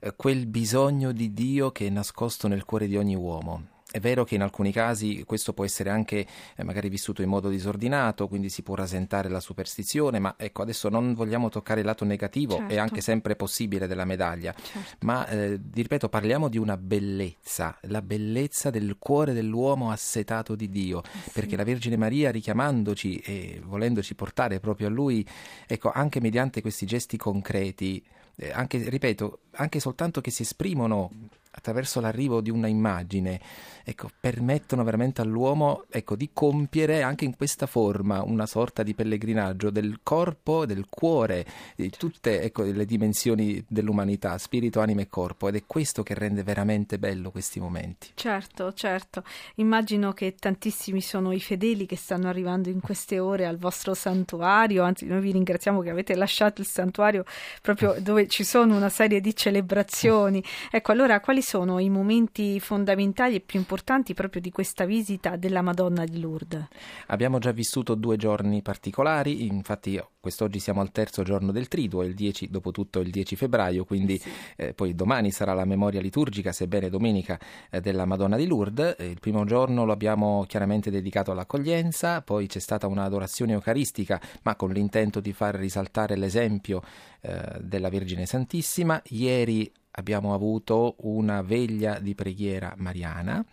eh, 0.01 0.15
quel 0.17 0.47
bisogno 0.47 1.13
di 1.13 1.33
Dio 1.33 1.71
che 1.71 1.87
è 1.87 1.91
nascosto 1.91 2.49
nel 2.49 2.65
cuore 2.65 2.87
di 2.87 2.97
ogni 2.97 3.15
uomo. 3.15 3.77
È 3.91 4.01
vero 4.01 4.23
che 4.25 4.35
in 4.35 4.43
alcuni 4.43 4.71
casi 4.71 5.25
questo 5.25 5.55
può 5.55 5.65
essere 5.65 5.89
anche 5.89 6.27
eh, 6.57 6.63
magari 6.63 6.91
vissuto 6.91 7.23
in 7.23 7.31
modo 7.31 7.49
disordinato, 7.49 8.29
quindi 8.29 8.51
si 8.51 8.63
può 8.63 8.75
rasentare 8.75 9.31
la 9.31 9.41
superstizione, 9.41 10.19
ma 10.19 10.35
ecco 10.37 10.61
adesso 10.61 10.91
non 10.91 11.15
vogliamo 11.15 11.49
toccare 11.49 11.81
il 11.81 11.87
lato 11.87 12.05
negativo, 12.05 12.57
Certo. 12.57 12.75
è 12.75 12.77
anche 12.77 13.01
sempre 13.01 13.35
possibile 13.35 13.87
della 13.87 14.05
medaglia, 14.05 14.55
Certo. 14.55 15.07
ma 15.07 15.27
eh, 15.29 15.59
ripeto, 15.73 16.11
parliamo 16.11 16.49
di 16.49 16.59
una 16.59 16.77
bellezza, 16.77 17.79
la 17.85 18.03
bellezza 18.03 18.69
del 18.69 18.97
cuore 18.99 19.33
dell'uomo 19.33 19.91
assetato 19.91 20.55
di 20.55 20.69
Dio, 20.69 21.03
perché 21.33 21.57
la 21.57 21.65
Vergine 21.65 21.97
Maria 21.97 22.31
richiamandoci 22.31 23.17
e 23.17 23.63
volendoci 23.65 24.15
portare 24.15 24.61
proprio 24.61 24.89
a 24.89 24.91
Lui, 24.91 25.27
ecco, 25.67 25.91
anche 25.91 26.21
mediante 26.21 26.61
questi 26.61 26.85
gesti 26.85 27.17
concreti, 27.17 28.05
eh, 28.37 28.51
anche, 28.53 28.87
ripeto, 28.87 29.39
anche 29.53 29.81
soltanto 29.81 30.21
che 30.21 30.31
si 30.31 30.43
esprimono 30.43 31.11
attraverso 31.59 32.01
l'arrivo 32.01 32.41
di 32.41 32.51
una 32.51 32.69
immagine, 32.69 33.41
ecco, 33.85 34.09
permettono 34.19 34.85
veramente 34.85 35.21
all'uomo 35.21 35.85
ecco, 35.91 36.17
di 36.17 36.31
compiere 36.33 37.03
anche 37.03 37.25
in 37.25 37.37
questa 37.37 37.67
forma 37.67 38.23
una 38.23 38.47
sorta 38.47 38.83
di 38.83 38.95
pellegrinaggio 38.95 39.71
del 39.71 40.01
corpo, 40.03 40.65
del 40.65 40.87
cuore, 40.89 41.45
di 41.77 41.91
tutte 41.91 42.43
ecco, 42.43 42.63
le 42.63 42.85
dimensioni 42.85 43.63
dell'umanità, 43.69 44.39
spirito, 44.39 44.81
anima 44.81 45.03
e 45.03 45.09
corpo, 45.09 45.49
ed 45.49 45.57
è 45.57 45.63
questo 45.67 46.03
che 46.03 46.15
rende 46.15 46.43
veramente 46.43 46.99
bello 46.99 47.31
questi 47.31 47.61
momenti. 47.61 48.11
Certo, 48.15 48.73
certo. 48.73 49.25
Immagino 49.57 50.13
che 50.13 50.37
tantissimi 50.39 51.01
sono 51.01 51.33
i 51.33 51.41
fedeli 51.41 51.87
che 51.87 51.97
stanno 51.97 52.29
arrivando 52.29 52.69
in 52.69 52.81
queste 52.81 53.19
ore 53.19 53.47
al 53.47 53.59
vostro 53.59 53.95
santuario, 53.95 54.85
anzi 54.85 55.07
noi 55.07 55.21
vi 55.21 55.33
ringraziamo 55.33 55.81
che 55.81 55.91
avete 55.91 56.15
lasciato 56.15 56.61
il 56.61 56.67
santuario 56.67 57.25
proprio 57.61 57.97
dove 57.99 58.29
ci 58.29 58.45
sono 58.45 58.77
una 58.77 58.89
serie 58.89 59.21
di 59.21 59.35
celebrazioni. 59.35 60.43
Ecco, 60.71 60.93
allora 60.93 61.21
quali 61.21 61.43
sono 61.49 61.79
i 61.79 61.89
momenti 61.89 62.61
fondamentali 62.61 63.37
e 63.37 63.41
più 63.41 63.59
importanti 63.59 64.13
proprio 64.13 64.43
di 64.43 64.51
questa 64.51 64.85
visita 64.85 65.37
della 65.37 65.63
Madonna 65.63 66.05
di 66.05 66.21
Lourdes? 66.21 66.67
Abbiamo 67.07 67.39
già 67.39 67.53
vissuto 67.53 67.95
due 67.95 68.19
giorni 68.19 68.61
particolari, 68.61 69.47
infatti 69.47 69.99
quest'oggi 70.21 70.59
siamo 70.59 70.83
al 70.83 70.93
terzo 70.93 71.23
giorno 71.23 71.51
del 71.51 71.69
triduo, 71.69 72.03
il 72.03 72.13
10, 72.13 72.51
dopo 72.51 72.71
tutto 72.71 73.01
il 73.01 73.11
10 73.11 73.35
febbraio, 73.35 73.87
quindi 73.87 74.21
eh, 74.57 74.75
poi 74.75 74.95
domani 74.95 75.31
sarà 75.31 75.55
la 75.55 75.65
memoria 75.65 76.03
liturgica, 76.03 76.53
sebbene 76.53 76.91
domenica, 76.91 77.41
eh, 77.71 77.81
della 77.81 78.05
Madonna 78.05 78.37
di 78.37 78.47
Lourdes. 78.47 78.97
Eh, 78.99 79.07
il 79.07 79.19
primo 79.19 79.47
giorno 79.47 79.87
lo 79.87 79.93
abbiamo 79.93 80.45
chiaramente 80.47 80.91
dedicato 80.91 81.31
all'accoglienza, 81.31 82.21
poi 82.21 82.47
c'è 82.47 82.61
stata 82.61 82.87
un'adorazione 82.87 83.55
eucaristica, 83.55 84.21
ma 84.43 84.55
con 84.55 84.69
l'intento 84.69 85.21
di 85.21 85.33
far 85.33 85.55
risaltare 85.55 86.15
l'esempio 86.15 86.83
eh, 87.23 87.57
della 87.63 87.89
Vergine 87.89 88.27
Santissima. 88.27 89.01
Ieri 89.07 89.73
abbiamo 89.93 90.35
avuto 90.35 90.97
una 91.01 91.43
veglia 91.43 91.99
di 91.99 92.15
preghiera 92.15 92.75
mariana. 92.77 93.45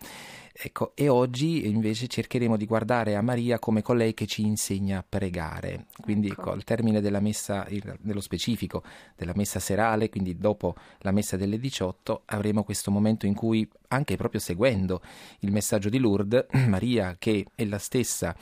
Ecco, 0.58 0.92
e 0.94 1.08
oggi 1.08 1.68
invece 1.68 2.06
cercheremo 2.06 2.56
di 2.56 2.64
guardare 2.64 3.14
a 3.14 3.20
Maria 3.20 3.58
come 3.58 3.82
colei 3.82 4.14
che 4.14 4.26
ci 4.26 4.40
insegna 4.40 4.98
a 4.98 5.04
pregare. 5.06 5.86
Quindi 6.00 6.28
Ecco. 6.28 6.40
ecco, 6.40 6.52
al 6.52 6.64
termine 6.64 7.02
della 7.02 7.20
messa, 7.20 7.66
nello 8.00 8.22
specifico 8.22 8.82
della 9.16 9.32
messa 9.34 9.60
serale, 9.60 10.08
quindi 10.08 10.38
dopo 10.38 10.74
la 11.00 11.10
messa 11.10 11.36
delle 11.36 11.58
18, 11.58 12.22
avremo 12.24 12.64
questo 12.64 12.90
momento 12.90 13.26
in 13.26 13.34
cui, 13.34 13.68
anche 13.88 14.16
proprio 14.16 14.40
seguendo 14.40 15.02
il 15.40 15.52
messaggio 15.52 15.90
di 15.90 15.98
Lourdes, 15.98 16.46
Maria, 16.66 17.16
che 17.18 17.44
ella 17.54 17.78
stessa 17.78 18.34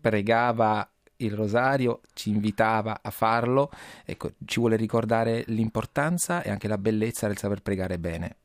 pregava 0.00 0.90
il 1.18 1.34
rosario, 1.34 2.00
ci 2.14 2.30
invitava 2.30 3.00
a 3.02 3.10
farlo, 3.10 3.70
ecco, 4.04 4.32
ci 4.44 4.60
vuole 4.60 4.76
ricordare 4.76 5.44
l'importanza 5.48 6.42
e 6.42 6.50
anche 6.50 6.68
la 6.68 6.78
bellezza 6.78 7.26
del 7.26 7.38
saper 7.38 7.62
pregare 7.62 7.98
bene. 7.98 8.36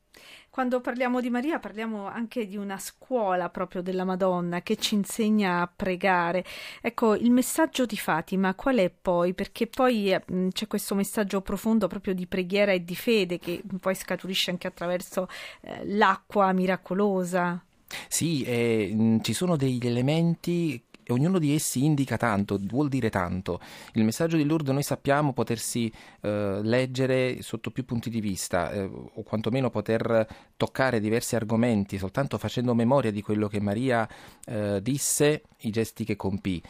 Quando 0.53 0.82
parliamo 0.82 1.20
di 1.20 1.32
Maria 1.32 1.58
parliamo 1.58 2.06
anche 2.06 2.46
di 2.46 2.58
una 2.58 2.77
scuola 2.77 3.50
proprio 3.50 3.82
della 3.82 4.03
Madonna 4.03 4.62
che 4.62 4.75
ci 4.75 4.94
insegna 4.94 5.62
a 5.62 5.72
pregare. 5.75 6.46
Ecco, 6.80 7.15
il 7.15 7.32
messaggio 7.32 7.88
di 7.88 7.98
Fatima 7.98 8.53
qual 8.53 8.77
è 8.77 8.92
poi? 8.92 9.34
Perché 9.34 9.65
poi 9.65 10.15
mh, 10.15 10.50
c'è 10.50 10.68
questo 10.68 10.94
messaggio 10.94 11.42
profondo 11.42 11.88
proprio 11.88 12.13
di 12.13 12.27
preghiera 12.27 12.72
e 12.72 12.84
di 12.84 12.96
fede 12.96 13.39
che 13.39 13.63
poi 13.80 13.96
scaturisce 13.96 14.51
anche 14.51 14.68
attraverso 14.68 15.27
eh, 15.62 15.86
l'acqua 15.86 16.51
miracolosa. 16.53 17.60
Sì, 18.08 18.44
eh, 18.44 18.94
mh, 18.94 19.22
ci 19.22 19.34
sono 19.34 19.56
degli 19.56 19.88
elementi 19.88 20.80
e 21.03 21.13
ognuno 21.13 21.39
di 21.39 21.53
essi 21.53 21.83
indica 21.83 22.17
tanto, 22.17 22.57
vuol 22.62 22.89
dire 22.89 23.10
tanto. 23.10 23.60
Il 23.93 24.03
messaggio 24.03 24.38
di 24.38 24.45
Lourdes 24.45 24.74
noi 24.74 24.83
sappiamo 24.83 25.33
potersi 25.33 25.91
eh, 26.22 26.60
leggere 26.62 27.41
sotto 27.41 27.72
più 27.72 27.86
punti 27.86 28.10
di 28.10 28.22
vista 28.22 28.72
eh, 28.72 28.83
o 28.83 29.22
quantomeno 29.24 29.69
poter 29.69 30.27
toccare 30.55 31.00
diversi 31.00 31.36
argomenti 31.36 31.98
soltanto 31.98 32.38
facendo 32.38 32.74
memoria 32.74 33.12
di 33.12 33.22
quello 33.22 33.48
che 33.48 33.60
Maria 33.60 34.07
eh, 34.45 34.79
disse, 34.81 35.43
i 35.60 35.69
gesti 35.69 36.05
che 36.05 36.15
compì. 36.15 36.62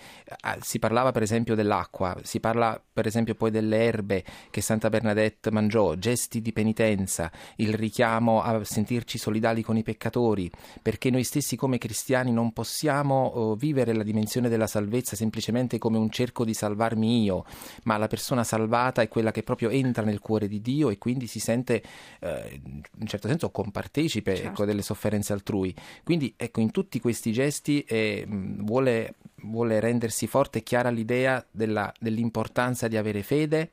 Ah, 0.41 0.57
si 0.61 0.79
parlava 0.79 1.11
per 1.11 1.21
esempio 1.21 1.55
dell'acqua, 1.55 2.17
si 2.23 2.39
parla 2.39 2.81
per 2.93 3.05
esempio 3.05 3.35
poi 3.35 3.51
delle 3.51 3.83
erbe 3.83 4.23
che 4.49 4.61
Santa 4.61 4.89
Bernadette 4.89 5.51
mangiò, 5.51 5.95
gesti 5.95 6.41
di 6.41 6.53
penitenza, 6.53 7.31
il 7.57 7.73
richiamo 7.73 8.41
a 8.41 8.63
sentirci 8.63 9.17
solidali 9.17 9.61
con 9.61 9.77
i 9.77 9.83
peccatori, 9.83 10.49
perché 10.81 11.09
noi 11.09 11.23
stessi 11.23 11.55
come 11.55 11.77
cristiani 11.77 12.31
non 12.31 12.53
possiamo 12.53 13.25
oh, 13.25 13.55
vivere 13.55 13.93
la 13.93 14.03
dimensione 14.03 14.22
della 14.49 14.67
salvezza 14.67 15.15
semplicemente 15.15 15.77
come 15.77 15.97
un 15.97 16.09
cerco 16.09 16.45
di 16.45 16.53
salvarmi 16.53 17.23
io, 17.23 17.45
ma 17.83 17.97
la 17.97 18.07
persona 18.07 18.43
salvata 18.43 19.01
è 19.01 19.07
quella 19.07 19.31
che 19.31 19.43
proprio 19.43 19.69
entra 19.69 20.03
nel 20.03 20.19
cuore 20.19 20.47
di 20.47 20.61
Dio 20.61 20.89
e 20.89 20.97
quindi 20.97 21.27
si 21.27 21.39
sente 21.39 21.83
eh, 22.19 22.61
in 22.63 22.81
un 22.99 23.07
certo 23.07 23.27
senso 23.27 23.49
compartecipe 23.51 24.35
Certo. 24.35 24.49
ecco, 24.49 24.65
delle 24.65 24.81
sofferenze 24.81 25.33
altrui. 25.33 25.73
Quindi 26.03 26.33
ecco, 26.37 26.61
in 26.61 26.71
tutti 26.71 26.99
questi 26.99 27.31
gesti 27.31 27.81
eh, 27.81 28.25
mh, 28.27 28.63
vuole, 28.65 29.15
vuole 29.43 29.79
rendersi 29.79 30.27
forte 30.27 30.59
e 30.59 30.63
chiara 30.63 30.89
l'idea 30.89 31.45
della- 31.51 31.93
dell'importanza 31.99 32.87
di 32.87 32.97
avere 32.97 33.23
fede 33.23 33.69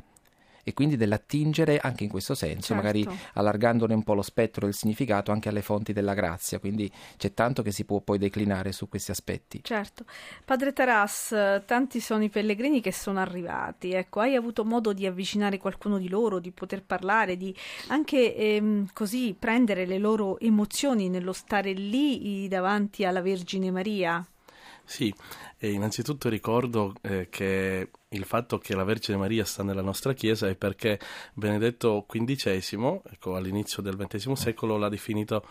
e 0.70 0.72
quindi 0.72 0.96
dell'attingere 0.96 1.78
anche 1.78 2.04
in 2.04 2.10
questo 2.10 2.34
senso, 2.34 2.74
Certo. 2.74 2.74
magari 2.74 3.06
allargandone 3.34 3.94
un 3.94 4.02
po' 4.02 4.14
lo 4.14 4.22
spettro 4.22 4.64
del 4.64 4.74
significato 4.74 5.32
anche 5.32 5.48
alle 5.48 5.62
fonti 5.62 5.92
della 5.92 6.14
grazia, 6.14 6.58
quindi 6.58 6.90
c'è 7.16 7.34
tanto 7.34 7.62
che 7.62 7.72
si 7.72 7.84
può 7.84 8.00
poi 8.00 8.18
declinare 8.18 8.72
su 8.72 8.88
questi 8.88 9.10
aspetti. 9.10 9.60
Certo. 9.62 10.04
Padre 10.44 10.72
Taras, 10.72 11.62
tanti 11.66 12.00
sono 12.00 12.24
i 12.24 12.28
pellegrini 12.28 12.80
che 12.80 12.92
sono 12.92 13.20
arrivati. 13.20 13.92
Ecco, 13.92 14.20
hai 14.20 14.34
avuto 14.34 14.64
modo 14.64 14.92
di 14.92 15.06
avvicinare 15.06 15.58
qualcuno 15.58 15.98
di 15.98 16.08
loro, 16.08 16.38
di 16.38 16.50
poter 16.50 16.82
parlare, 16.82 17.36
di 17.36 17.54
anche 17.88 18.34
ehm, 18.34 18.88
così 18.92 19.34
prendere 19.38 19.86
le 19.86 19.98
loro 19.98 20.38
emozioni 20.38 21.08
nello 21.08 21.32
stare 21.32 21.72
lì 21.72 22.46
davanti 22.48 23.04
alla 23.04 23.20
Vergine 23.20 23.70
Maria? 23.70 24.24
Sì, 24.84 25.14
e 25.58 25.70
innanzitutto 25.70 26.28
ricordo 26.28 26.94
eh, 27.02 27.28
che 27.30 27.90
il 28.12 28.24
fatto 28.24 28.58
che 28.58 28.74
la 28.74 28.82
Vergine 28.82 29.16
Maria 29.16 29.44
sta 29.44 29.62
nella 29.62 29.82
nostra 29.82 30.14
Chiesa 30.14 30.48
è 30.48 30.56
perché 30.56 30.98
Benedetto 31.32 32.04
XV, 32.08 33.02
ecco, 33.08 33.36
all'inizio 33.36 33.82
del 33.82 33.96
XX 33.96 34.32
secolo, 34.32 34.76
l'ha 34.76 34.88
definito 34.88 35.44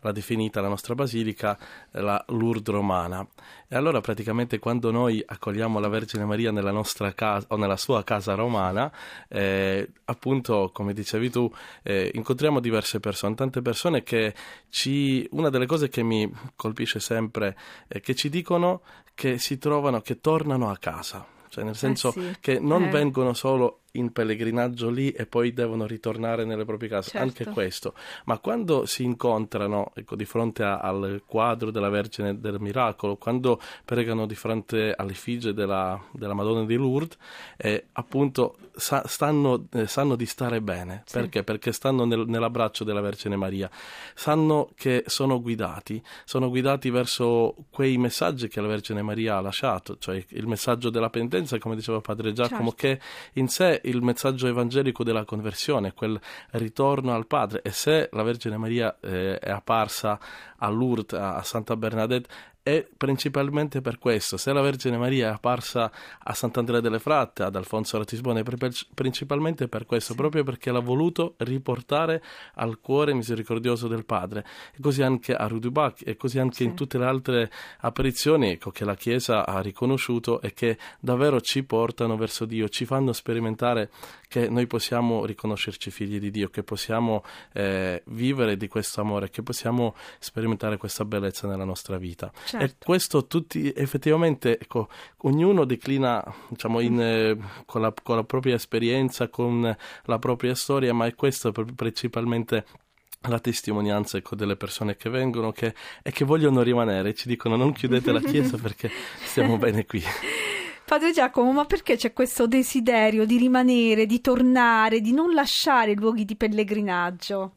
l'ha 0.00 0.12
definita 0.12 0.60
la 0.60 0.68
nostra 0.68 0.94
basilica 0.94 1.58
eh, 1.90 2.00
la 2.00 2.22
Lourdes 2.28 2.72
romana. 2.72 3.26
E 3.66 3.74
allora 3.76 4.00
praticamente 4.00 4.58
quando 4.58 4.90
noi 4.90 5.22
accogliamo 5.24 5.78
la 5.78 5.88
Vergine 5.88 6.24
Maria 6.24 6.52
nella 6.52 6.70
nostra 6.70 7.12
casa 7.12 7.46
o 7.50 7.56
nella 7.56 7.76
sua 7.76 8.04
casa 8.04 8.34
romana, 8.34 8.90
eh, 9.28 9.90
appunto, 10.04 10.70
come 10.72 10.92
dicevi 10.92 11.30
tu, 11.30 11.50
eh, 11.82 12.10
incontriamo 12.14 12.60
diverse 12.60 13.00
persone, 13.00 13.34
tante 13.34 13.62
persone 13.62 14.02
che 14.02 14.34
ci 14.68 15.26
una 15.32 15.50
delle 15.50 15.66
cose 15.66 15.88
che 15.88 16.02
mi 16.02 16.30
colpisce 16.54 17.00
sempre 17.00 17.56
è 17.88 18.00
che 18.00 18.14
ci 18.14 18.28
dicono 18.28 18.82
che 19.14 19.38
si 19.38 19.58
trovano, 19.58 20.00
che 20.00 20.20
tornano 20.20 20.70
a 20.70 20.76
casa. 20.76 21.35
Cioè 21.56 21.64
nel 21.64 21.74
senso 21.74 22.08
eh 22.08 22.12
sì. 22.12 22.36
che 22.38 22.58
non 22.60 22.84
eh. 22.84 22.90
vengono 22.90 23.32
solo 23.32 23.80
in 23.98 24.12
pellegrinaggio 24.12 24.88
lì 24.90 25.10
e 25.10 25.26
poi 25.26 25.52
devono 25.52 25.86
ritornare 25.86 26.44
nelle 26.44 26.64
proprie 26.64 26.88
case, 26.88 27.10
Certo. 27.10 27.26
anche 27.26 27.44
questo. 27.46 27.94
Ma 28.24 28.38
quando 28.38 28.86
si 28.86 29.02
incontrano 29.04 29.90
ecco, 29.94 30.16
di 30.16 30.24
fronte 30.24 30.62
a- 30.62 30.78
al 30.78 31.22
quadro 31.26 31.70
della 31.70 31.88
Vergine 31.88 32.38
del 32.40 32.60
Miracolo, 32.60 33.16
quando 33.16 33.60
pregano 33.84 34.26
di 34.26 34.34
fronte 34.34 34.92
all'effigie 34.96 35.52
della, 35.54 36.00
della 36.12 36.34
Madonna 36.34 36.64
di 36.64 36.74
Lourdes, 36.76 37.16
eh, 37.56 37.86
appunto 37.92 38.56
sa- 38.74 39.04
stanno, 39.06 39.66
eh, 39.72 39.86
sanno 39.86 40.16
di 40.16 40.26
stare 40.26 40.60
bene. 40.60 41.02
Sì. 41.06 41.18
Perché? 41.18 41.42
Perché 41.44 41.72
stanno 41.72 42.04
nel- 42.04 42.26
nell'abbraccio 42.26 42.84
della 42.84 43.00
Vergine 43.00 43.36
Maria. 43.36 43.70
Sanno 44.14 44.70
che 44.74 45.04
sono 45.06 45.40
guidati, 45.40 46.02
sono 46.24 46.48
guidati 46.48 46.90
verso 46.90 47.54
quei 47.70 47.96
messaggi 47.98 48.48
che 48.48 48.60
la 48.60 48.66
Vergine 48.66 49.02
Maria 49.02 49.36
ha 49.36 49.40
lasciato, 49.40 49.96
cioè 49.98 50.22
il 50.28 50.46
messaggio 50.46 50.90
della 50.90 51.10
penitenza, 51.10 51.58
come 51.58 51.74
diceva 51.74 52.00
Padre 52.00 52.32
Giacomo, 52.32 52.70
Certo. 52.70 52.74
che 52.76 53.00
in 53.34 53.48
sé 53.48 53.80
il 53.88 54.02
messaggio 54.02 54.46
evangelico 54.46 55.04
della 55.04 55.24
conversione, 55.24 55.92
quel 55.92 56.18
ritorno 56.52 57.14
al 57.14 57.26
Padre. 57.26 57.62
E 57.62 57.70
se 57.70 58.08
la 58.12 58.22
Vergine 58.22 58.56
Maria 58.56 58.96
eh, 59.00 59.38
è 59.38 59.50
apparsa 59.50 60.18
a 60.56 60.68
Lourdes, 60.68 61.18
a, 61.18 61.42
Santa 61.42 61.76
Bernadette, 61.76 62.28
è 62.66 62.84
principalmente 62.96 63.80
per 63.80 64.00
questo. 64.00 64.36
Se 64.36 64.52
la 64.52 64.60
Vergine 64.60 64.96
Maria 64.98 65.28
è 65.28 65.32
apparsa 65.34 65.88
a 66.18 66.34
Sant'Andrea 66.34 66.80
delle 66.80 66.98
Fratte, 66.98 67.44
ad 67.44 67.54
Alfonso 67.54 67.96
Ratisbona, 67.96 68.42
principalmente 68.92 69.68
per 69.68 69.86
questo, 69.86 70.16
proprio 70.16 70.42
perché 70.42 70.72
l'ha 70.72 70.80
voluto 70.80 71.34
riportare 71.36 72.20
al 72.54 72.80
cuore 72.80 73.14
misericordioso 73.14 73.86
del 73.86 74.04
Padre. 74.04 74.44
E 74.74 74.80
così 74.80 75.02
anche 75.02 75.32
a 75.32 75.46
Rudubac 75.46 76.02
e 76.04 76.16
così 76.16 76.40
anche 76.40 76.56
Sì. 76.56 76.64
in 76.64 76.74
tutte 76.74 76.98
le 76.98 77.04
altre 77.04 77.50
apparizioni 77.78 78.50
ecco, 78.50 78.72
che 78.72 78.84
la 78.84 78.96
Chiesa 78.96 79.46
ha 79.46 79.60
riconosciuto 79.60 80.40
e 80.40 80.52
che 80.52 80.76
davvero 80.98 81.40
ci 81.40 81.62
portano 81.62 82.16
verso 82.16 82.46
Dio, 82.46 82.68
ci 82.68 82.84
fanno 82.84 83.12
sperimentare 83.12 83.90
che 84.26 84.48
noi 84.48 84.66
possiamo 84.66 85.24
riconoscerci 85.24 85.92
figli 85.92 86.18
di 86.18 86.32
Dio, 86.32 86.48
che 86.48 86.64
possiamo 86.64 87.22
eh, 87.52 88.02
vivere 88.06 88.56
di 88.56 88.66
questo 88.66 89.00
amore, 89.00 89.30
che 89.30 89.44
possiamo 89.44 89.94
sperimentare 90.18 90.78
questa 90.78 91.04
bellezza 91.04 91.46
nella 91.46 91.64
nostra 91.64 91.96
vita. 91.96 92.32
Certo. 92.44 92.55
E 92.58 92.74
questo 92.78 93.26
tutti 93.26 93.72
effettivamente, 93.74 94.58
ecco, 94.58 94.88
ognuno 95.18 95.64
declina 95.64 96.22
diciamo, 96.48 96.80
in, 96.80 97.00
eh, 97.00 97.36
con, 97.64 97.80
la, 97.80 97.92
con 98.02 98.16
la 98.16 98.24
propria 98.24 98.54
esperienza, 98.54 99.28
con 99.28 99.76
la 100.04 100.18
propria 100.18 100.54
storia, 100.54 100.92
ma 100.92 101.06
è 101.06 101.14
questo 101.14 101.52
pr- 101.52 101.74
principalmente 101.74 102.64
la 103.28 103.38
testimonianza 103.40 104.18
ecco, 104.18 104.36
delle 104.36 104.56
persone 104.56 104.96
che 104.96 105.10
vengono 105.10 105.52
che, 105.52 105.74
e 106.02 106.10
che 106.12 106.24
vogliono 106.24 106.62
rimanere, 106.62 107.14
ci 107.14 107.28
dicono 107.28 107.56
non 107.56 107.72
chiudete 107.72 108.12
la 108.12 108.20
chiesa 108.20 108.56
perché 108.56 108.90
stiamo 109.24 109.56
bene 109.58 109.84
qui. 109.84 110.02
Padre 110.84 111.10
Giacomo, 111.10 111.52
ma 111.52 111.64
perché 111.64 111.96
c'è 111.96 112.12
questo 112.12 112.46
desiderio 112.46 113.26
di 113.26 113.38
rimanere, 113.38 114.06
di 114.06 114.20
tornare, 114.20 115.00
di 115.00 115.12
non 115.12 115.34
lasciare 115.34 115.90
i 115.90 115.96
luoghi 115.96 116.24
di 116.24 116.36
pellegrinaggio? 116.36 117.55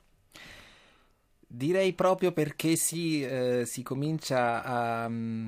Direi 1.51 1.94
proprio 1.94 2.32
perché 2.32 2.75
si, 2.75 3.24
eh, 3.24 3.63
si 3.65 3.82
comincia 3.82 4.63
a 4.63 5.10
mm, 5.10 5.48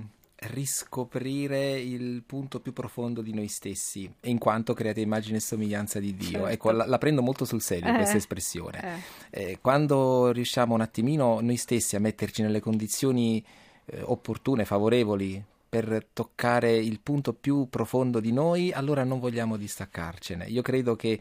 riscoprire 0.50 1.80
il 1.80 2.24
punto 2.26 2.60
più 2.60 2.74
profondo 2.74 3.22
di 3.22 3.32
noi 3.32 3.48
stessi, 3.48 4.12
in 4.22 4.40
quanto 4.40 4.74
create 4.74 5.00
immagine 5.00 5.38
e 5.38 5.42
somiglianza 5.42 6.00
di 6.00 6.16
Dio. 6.16 6.30
Certo. 6.32 6.48
Ecco, 6.48 6.72
la, 6.72 6.88
la 6.88 6.98
prendo 6.98 7.22
molto 7.22 7.46
sul 7.46 7.62
serio 7.62 7.94
Eh. 7.94 7.96
questa 7.98 8.18
espressione. 8.18 9.00
Eh, 9.30 9.52
Eh, 9.52 9.58
quando 9.62 10.32
riusciamo 10.32 10.74
un 10.74 10.82
attimino 10.82 11.40
noi 11.40 11.58
stessi 11.58 11.96
a 11.96 12.00
metterci 12.00 12.42
nelle 12.42 12.60
condizioni 12.62 13.46
eh, 13.86 14.02
opportune, 14.02 14.66
favorevoli 14.66 15.44
per 15.70 16.08
toccare 16.12 16.76
il 16.76 17.00
punto 17.00 17.34
più 17.34 17.68
profondo 17.70 18.20
di 18.20 18.32
noi, 18.32 18.72
allora 18.72 19.04
non 19.04 19.20
vogliamo 19.20 19.56
distaccarcene. 19.56 20.46
Io 20.48 20.64
credo 20.64 20.96
che, 20.96 21.20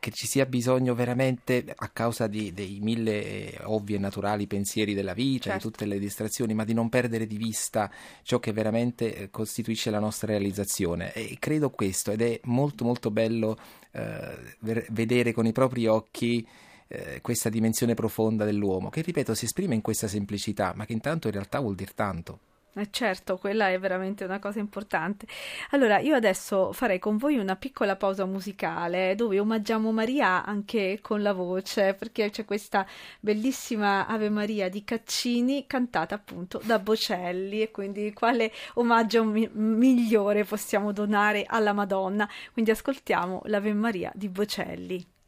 che 0.00 0.10
ci 0.10 0.26
sia 0.26 0.46
bisogno 0.46 0.94
veramente, 0.94 1.64
a 1.76 1.88
causa 1.90 2.26
di- 2.26 2.52
dei 2.52 2.80
mille 2.80 3.22
eh, 3.52 3.58
ovvi 3.64 3.94
e 3.94 3.98
naturali 3.98 4.48
pensieri 4.48 4.94
della 4.94 5.14
vita, 5.14 5.50
Certo. 5.50 5.56
di 5.58 5.62
tutte 5.72 5.86
le 5.86 6.00
distrazioni, 6.00 6.52
ma 6.54 6.64
di 6.64 6.74
non 6.74 6.88
perdere 6.88 7.26
di 7.26 7.36
vista 7.36 7.88
ciò 8.22 8.40
che 8.40 8.52
veramente 8.52 9.14
eh, 9.14 9.30
costituisce 9.30 9.90
la 9.90 10.00
nostra 10.00 10.26
realizzazione. 10.28 11.12
E 11.12 11.36
credo 11.38 11.70
questo, 11.70 12.10
ed 12.10 12.22
è 12.22 12.40
molto 12.44 12.84
molto 12.84 13.12
bello 13.12 13.56
eh, 13.92 14.56
vedere 14.58 15.32
con 15.32 15.46
i 15.46 15.52
propri 15.52 15.86
occhi 15.86 16.44
eh, 16.88 17.20
questa 17.20 17.48
dimensione 17.48 17.94
profonda 17.94 18.44
dell'uomo, 18.44 18.88
che 18.88 19.02
ripeto 19.02 19.34
si 19.34 19.44
esprime 19.44 19.76
in 19.76 19.80
questa 19.80 20.08
semplicità, 20.08 20.72
ma 20.74 20.84
che 20.86 20.92
intanto 20.92 21.28
in 21.28 21.34
realtà 21.34 21.60
vuol 21.60 21.76
dire 21.76 21.92
tanto. 21.94 22.40
Eh, 22.74 22.88
certo, 22.90 23.36
quella 23.36 23.70
è 23.70 23.78
veramente 23.78 24.24
una 24.24 24.38
cosa 24.38 24.60
importante. 24.60 25.26
Allora, 25.70 25.98
io 25.98 26.14
adesso 26.14 26.72
farei 26.72 26.98
con 27.00 27.16
voi 27.16 27.36
una 27.36 27.56
piccola 27.56 27.96
pausa 27.96 28.24
musicale 28.26 29.14
dove 29.16 29.40
omaggiamo 29.40 29.90
Maria 29.90 30.44
anche 30.44 31.00
con 31.02 31.20
la 31.22 31.32
voce, 31.32 31.94
perché 31.94 32.30
c'è 32.30 32.44
questa 32.44 32.86
bellissima 33.18 34.06
Ave 34.06 34.28
Maria 34.30 34.68
di 34.68 34.84
Caccini 34.84 35.66
cantata 35.66 36.14
appunto 36.14 36.60
da 36.64 36.78
Bocelli 36.78 37.60
e 37.60 37.70
quindi 37.70 38.12
quale 38.12 38.52
omaggio 38.74 39.24
mi- 39.24 39.50
migliore 39.52 40.44
possiamo 40.44 40.92
donare 40.92 41.44
alla 41.46 41.72
Madonna? 41.72 42.28
Quindi 42.52 42.70
ascoltiamo 42.70 43.42
l'Ave 43.46 43.72
Maria 43.74 44.12
di 44.14 44.28
Bocelli. 44.28 45.18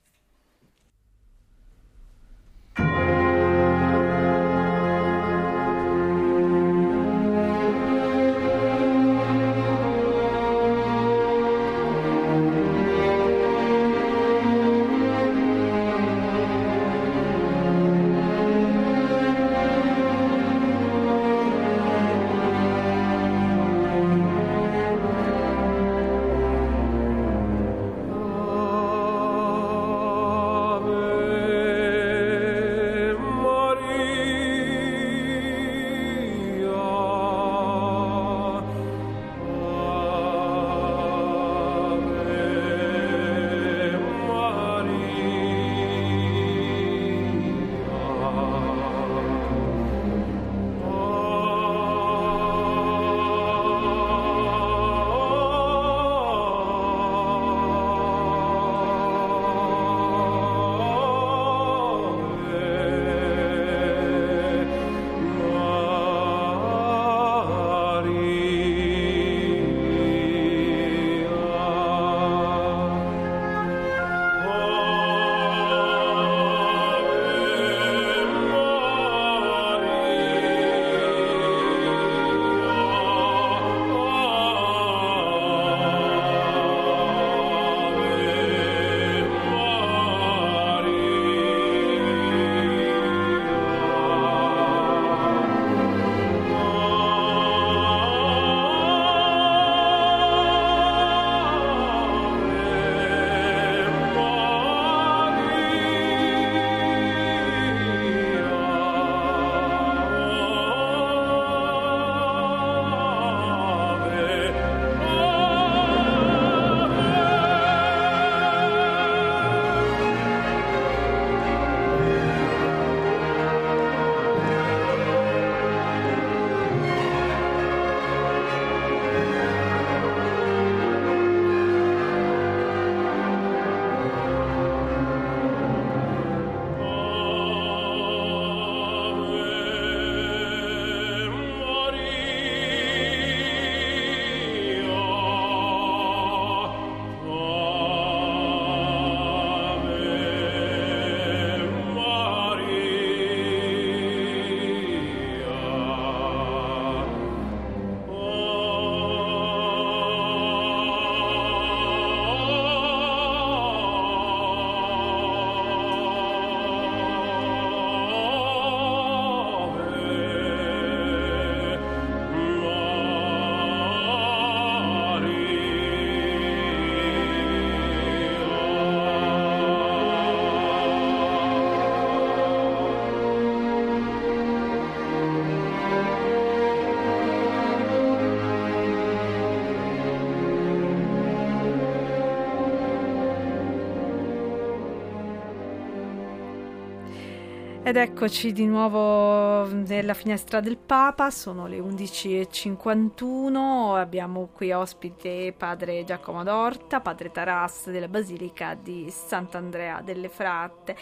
Ed 197.85 197.97
eccoci 197.97 198.53
di 198.53 198.65
nuovo 198.65 199.67
nella 199.67 200.15
finestra 200.15 200.61
del 200.61 200.77
Papa, 200.77 201.33
sono 201.33 201.67
le 201.67 201.81
11.51, 201.81 203.99
abbiamo 203.99 204.51
qui 204.53 204.71
ospite 204.71 205.53
padre 205.53 206.05
Giacomo 206.05 206.45
d'Orta, 206.45 207.01
padre 207.01 207.33
Taras 207.33 207.91
della 207.91 208.07
Basilica 208.07 208.79
di 208.81 209.11
Sant'Andrea 209.11 210.01
delle 210.01 210.29
Fratte. 210.29 210.95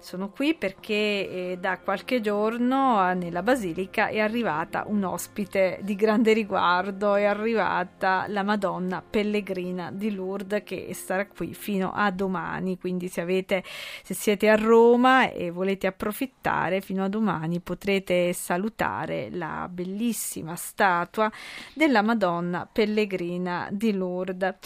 Sono 0.00 0.30
qui 0.30 0.54
perché 0.54 1.52
eh, 1.52 1.56
da 1.60 1.78
qualche 1.78 2.20
giorno 2.20 3.08
eh, 3.08 3.14
nella 3.14 3.44
Basilica 3.44 4.08
è 4.08 4.18
arrivata 4.18 4.82
un 4.88 5.04
ospite 5.04 5.78
di 5.82 5.94
grande 5.94 6.32
riguardo, 6.32 7.14
è 7.14 7.22
arrivata 7.22 8.24
la 8.26 8.42
Madonna 8.42 9.04
Pellegrina 9.08 9.92
di 9.92 10.12
Lourdes 10.12 10.62
che 10.64 10.88
starà 10.94 11.28
qui 11.28 11.54
fino 11.54 11.92
a 11.94 12.10
domani, 12.10 12.76
quindi 12.76 13.06
se, 13.06 13.20
avete, 13.20 13.62
se 14.02 14.14
siete 14.14 14.48
a 14.48 14.56
Roma 14.56 15.30
e 15.30 15.52
volete 15.52 15.86
approfittare 15.86 16.32
approfittare 16.44 16.80
fino 16.80 17.04
a 17.04 17.08
domani 17.08 17.60
potrete 17.60 18.32
salutare 18.32 19.28
la 19.30 19.68
bellissima 19.70 20.54
statua 20.56 21.30
della 21.72 22.02
Madonna 22.02 22.68
Pellegrina 22.70 23.68
di 23.70 23.92
Lourdes. 23.92 24.56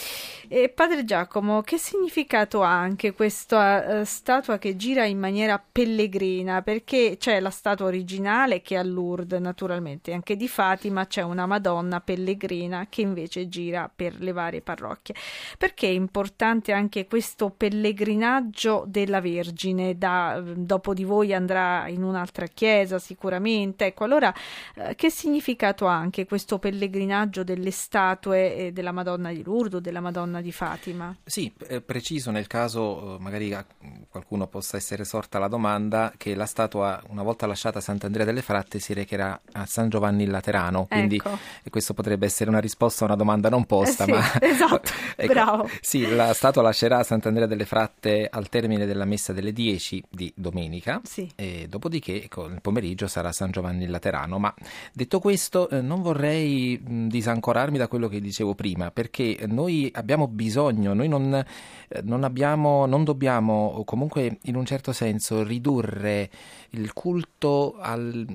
E 0.48 0.68
padre 0.70 1.04
Giacomo, 1.04 1.62
che 1.62 1.78
significato 1.78 2.62
ha 2.62 2.76
anche 2.76 3.12
questa 3.12 4.00
uh, 4.00 4.04
statua 4.04 4.58
che 4.58 4.76
gira 4.76 5.04
in 5.04 5.18
maniera 5.18 5.62
pellegrina? 5.70 6.62
Perché 6.62 7.16
c'è 7.18 7.38
la 7.40 7.50
statua 7.50 7.86
originale 7.86 8.62
che 8.62 8.74
è 8.74 8.78
a 8.78 8.82
Lourdes, 8.82 9.40
naturalmente, 9.40 10.12
anche 10.12 10.36
di 10.36 10.48
Fatima 10.48 11.06
c'è 11.06 11.22
una 11.22 11.46
Madonna 11.46 12.00
pellegrina 12.00 12.86
che 12.88 13.02
invece 13.02 13.48
gira 13.48 13.90
per 13.94 14.20
le 14.20 14.32
varie 14.32 14.60
parrocchie. 14.60 15.14
Perché 15.56 15.86
è 15.86 15.90
importante 15.90 16.72
anche 16.72 17.06
questo 17.06 17.50
pellegrinaggio 17.50 18.84
della 18.86 19.20
Vergine? 19.20 19.96
Da, 19.96 20.42
dopo 20.42 20.94
di 20.94 21.04
voi 21.04 21.34
andrà 21.34 21.47
andrà 21.48 21.88
in 21.88 22.02
un'altra 22.02 22.46
chiesa 22.46 22.98
sicuramente. 22.98 23.86
Ecco, 23.86 24.04
allora 24.04 24.32
eh, 24.74 24.94
che 24.94 25.10
significato 25.10 25.86
ha 25.86 25.94
anche 25.94 26.26
questo 26.26 26.58
pellegrinaggio 26.58 27.42
delle 27.42 27.70
statue 27.70 28.54
eh, 28.54 28.72
della 28.72 28.92
Madonna 28.92 29.32
di 29.32 29.42
Lourdes, 29.42 29.80
della 29.80 30.00
Madonna 30.00 30.42
di 30.42 30.52
Fatima? 30.52 31.16
Sì, 31.24 31.50
è 31.66 31.80
preciso 31.80 32.30
nel 32.30 32.46
caso 32.46 33.16
eh, 33.16 33.20
magari 33.20 33.54
a 33.54 33.64
qualcuno 34.08 34.46
possa 34.46 34.76
essere 34.76 35.04
sorta 35.04 35.38
la 35.38 35.48
domanda 35.48 36.12
che 36.16 36.34
la 36.34 36.46
statua 36.46 37.02
una 37.08 37.22
volta 37.22 37.46
lasciata 37.46 37.80
Sant'Andrea 37.80 38.24
delle 38.24 38.42
Fratte 38.42 38.78
si 38.78 38.92
recherà 38.92 39.40
a 39.52 39.64
San 39.66 39.88
Giovanni 39.88 40.24
il 40.24 40.30
Laterano, 40.30 40.86
quindi 40.86 41.16
ecco. 41.16 41.38
questo 41.70 41.94
potrebbe 41.94 42.26
essere 42.26 42.50
una 42.50 42.60
risposta 42.60 43.04
a 43.04 43.08
una 43.08 43.16
domanda 43.16 43.48
non 43.48 43.64
posta, 43.64 44.04
eh 44.04 44.06
sì, 44.06 44.12
ma 44.12 44.32
esatto, 44.40 44.90
ecco, 45.16 45.32
bravo. 45.32 45.70
Sì, 45.80 46.14
la 46.14 46.34
statua 46.34 46.62
lascerà 46.62 47.02
Sant'Andrea 47.02 47.46
delle 47.46 47.64
Fratte 47.64 48.28
al 48.30 48.48
termine 48.48 48.86
della 48.86 49.04
messa 49.04 49.32
delle 49.32 49.52
10 49.52 50.04
di 50.10 50.32
domenica. 50.34 51.00
Sì 51.04 51.30
e 51.40 51.68
dopodiché 51.68 52.24
ecco, 52.24 52.46
il 52.46 52.60
pomeriggio 52.60 53.06
sarà 53.06 53.30
San 53.30 53.52
Giovanni 53.52 53.84
il 53.84 53.90
Laterano. 53.90 54.40
Ma 54.40 54.52
detto 54.92 55.20
questo, 55.20 55.70
eh, 55.70 55.80
non 55.80 56.02
vorrei 56.02 56.76
mh, 56.76 57.06
disancorarmi 57.06 57.78
da 57.78 57.86
quello 57.86 58.08
che 58.08 58.20
dicevo 58.20 58.56
prima, 58.56 58.90
perché 58.90 59.38
noi 59.46 59.88
abbiamo 59.94 60.26
bisogno, 60.26 60.94
noi 60.94 61.06
non, 61.06 61.32
eh, 61.32 62.00
non, 62.02 62.24
abbiamo, 62.24 62.86
non 62.86 63.04
dobbiamo 63.04 63.84
comunque 63.86 64.38
in 64.42 64.56
un 64.56 64.66
certo 64.66 64.92
senso 64.92 65.44
ridurre 65.44 66.28
il 66.70 66.92
culto 66.92 67.76
al 67.78 68.26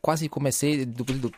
quasi 0.00 0.28
come 0.28 0.50
se 0.50 0.88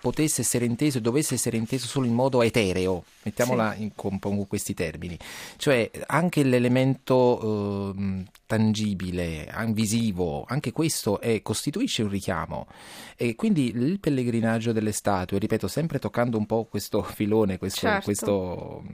potesse 0.00 0.40
essere 0.40 0.64
inteso, 0.64 1.00
dovesse 1.00 1.34
essere 1.34 1.56
inteso 1.56 1.86
solo 1.86 2.06
in 2.06 2.14
modo 2.14 2.42
etereo, 2.42 3.04
mettiamola 3.22 3.74
sì. 3.74 3.82
in, 3.82 3.90
con, 3.94 4.46
questi 4.46 4.72
termini, 4.72 5.18
cioè 5.56 5.90
anche 6.06 6.44
l'elemento 6.44 7.94
eh, 7.96 8.24
tangibile, 8.52 9.50
visivo, 9.68 10.44
anche 10.46 10.72
questo 10.72 11.22
è, 11.22 11.40
costituisce 11.40 12.02
un 12.02 12.10
richiamo. 12.10 12.66
E 13.16 13.34
quindi 13.34 13.74
il 13.74 13.98
pellegrinaggio 13.98 14.72
delle 14.72 14.92
statue, 14.92 15.38
ripeto, 15.38 15.68
sempre 15.68 15.98
toccando 15.98 16.36
un 16.36 16.44
po' 16.44 16.64
questo 16.64 17.02
filone, 17.02 17.56
questo, 17.56 17.86
certo. 17.86 18.04
questo, 18.04 18.84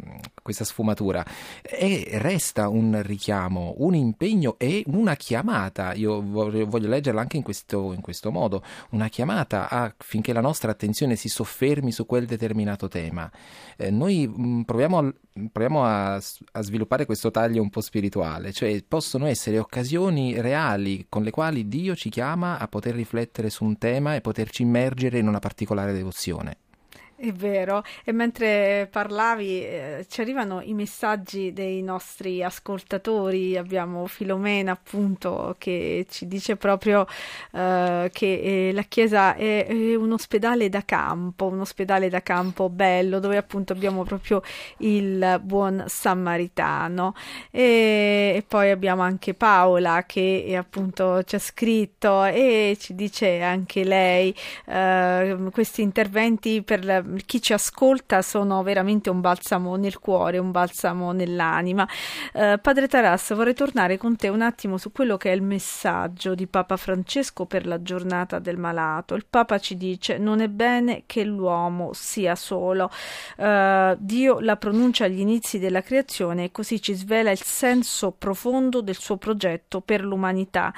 questa 0.40 0.64
sfumatura, 0.64 1.26
è, 1.60 2.08
resta 2.18 2.68
un 2.68 3.02
richiamo, 3.02 3.74
un 3.78 3.96
impegno 3.96 4.54
e 4.58 4.84
una 4.86 5.16
chiamata. 5.16 5.92
Io 5.94 6.22
voglio, 6.22 6.64
voglio 6.66 6.88
leggerla 6.88 7.20
anche 7.20 7.38
in 7.38 7.42
questo, 7.42 7.92
in 7.92 8.00
questo 8.00 8.30
modo, 8.30 8.62
una 8.90 9.08
chiamata 9.08 9.68
affinché 9.68 10.32
la 10.32 10.40
nostra 10.40 10.70
attenzione 10.70 11.16
si 11.16 11.28
soffermi 11.28 11.90
su 11.90 12.06
quel 12.06 12.26
determinato 12.26 12.86
tema. 12.86 13.28
Eh, 13.76 13.90
noi 13.90 14.28
mh, 14.28 14.62
proviamo, 14.62 14.98
a, 14.98 15.14
proviamo 15.50 15.84
a, 15.84 16.14
a 16.14 16.62
sviluppare 16.62 17.06
questo 17.06 17.32
taglio 17.32 17.60
un 17.60 17.70
po' 17.70 17.80
spirituale, 17.80 18.52
cioè 18.52 18.84
possono 18.86 19.26
essere 19.26 19.46
essere 19.48 19.58
occasioni 19.58 20.40
reali 20.40 21.06
con 21.08 21.22
le 21.22 21.30
quali 21.30 21.68
Dio 21.68 21.94
ci 21.96 22.10
chiama 22.10 22.58
a 22.58 22.68
poter 22.68 22.94
riflettere 22.94 23.48
su 23.48 23.64
un 23.64 23.78
tema 23.78 24.14
e 24.14 24.20
poterci 24.20 24.62
immergere 24.62 25.18
in 25.18 25.26
una 25.26 25.38
particolare 25.38 25.92
devozione. 25.92 26.56
È 27.20 27.32
vero, 27.32 27.82
e 28.04 28.12
mentre 28.12 28.86
parlavi 28.92 29.60
eh, 29.60 30.06
ci 30.08 30.20
arrivano 30.20 30.60
i 30.62 30.72
messaggi 30.72 31.52
dei 31.52 31.82
nostri 31.82 32.44
ascoltatori, 32.44 33.56
abbiamo 33.56 34.06
Filomena 34.06 34.70
appunto 34.70 35.56
che 35.58 36.06
ci 36.08 36.28
dice 36.28 36.54
proprio 36.54 37.08
eh, 37.50 38.08
che 38.12 38.68
eh, 38.68 38.72
la 38.72 38.82
chiesa 38.82 39.34
è, 39.34 39.66
è, 39.66 39.94
un 39.96 40.12
ospedale 40.12 40.68
da 40.68 40.84
campo, 40.84 41.46
un 41.46 41.58
ospedale 41.58 42.08
da 42.08 42.22
campo 42.22 42.68
bello 42.68 43.18
dove 43.18 43.36
appunto 43.36 43.72
abbiamo 43.72 44.04
proprio 44.04 44.40
il 44.76 45.40
buon 45.42 45.82
samaritano. 45.88 47.14
E, 47.50 48.34
e 48.36 48.44
poi 48.46 48.70
abbiamo 48.70 49.02
anche 49.02 49.34
Paola 49.34 50.04
che 50.06 50.54
appunto 50.56 51.24
ci 51.24 51.34
ha 51.34 51.40
scritto 51.40 52.22
e 52.22 52.76
ci 52.78 52.94
dice 52.94 53.42
anche 53.42 53.82
lei 53.82 54.32
eh, 54.66 55.36
questi 55.50 55.82
interventi 55.82 56.62
per 56.62 57.06
chi 57.24 57.40
ci 57.40 57.52
ascolta 57.52 58.22
sono 58.22 58.62
veramente 58.62 59.10
un 59.10 59.20
balsamo 59.20 59.76
nel 59.76 59.98
cuore, 59.98 60.38
un 60.38 60.50
balsamo 60.50 61.12
nell'anima. 61.12 61.88
Eh, 62.32 62.58
padre 62.60 62.88
Taras, 62.88 63.34
vorrei 63.34 63.54
tornare 63.54 63.96
con 63.96 64.16
te 64.16 64.28
un 64.28 64.42
attimo 64.42 64.76
su 64.78 64.92
quello 64.92 65.16
che 65.16 65.30
è 65.30 65.34
il 65.34 65.42
messaggio 65.42 66.34
di 66.34 66.46
Papa 66.46 66.76
Francesco 66.76 67.46
per 67.46 67.66
la 67.66 67.82
giornata 67.82 68.38
del 68.38 68.56
malato. 68.56 69.14
Il 69.14 69.26
Papa 69.28 69.58
ci 69.58 69.76
dice 69.76 70.18
non 70.18 70.40
è 70.40 70.48
bene 70.48 71.04
che 71.06 71.24
l'uomo 71.24 71.92
sia 71.92 72.34
solo. 72.34 72.90
Eh, 73.36 73.96
Dio 73.98 74.40
la 74.40 74.56
pronuncia 74.56 75.04
agli 75.04 75.20
inizi 75.20 75.58
della 75.58 75.82
creazione 75.82 76.44
e 76.44 76.52
così 76.52 76.80
ci 76.80 76.94
svela 76.94 77.30
il 77.30 77.42
senso 77.42 78.12
profondo 78.12 78.80
del 78.80 78.96
suo 78.96 79.16
progetto 79.16 79.80
per 79.80 80.02
l'umanità. 80.02 80.72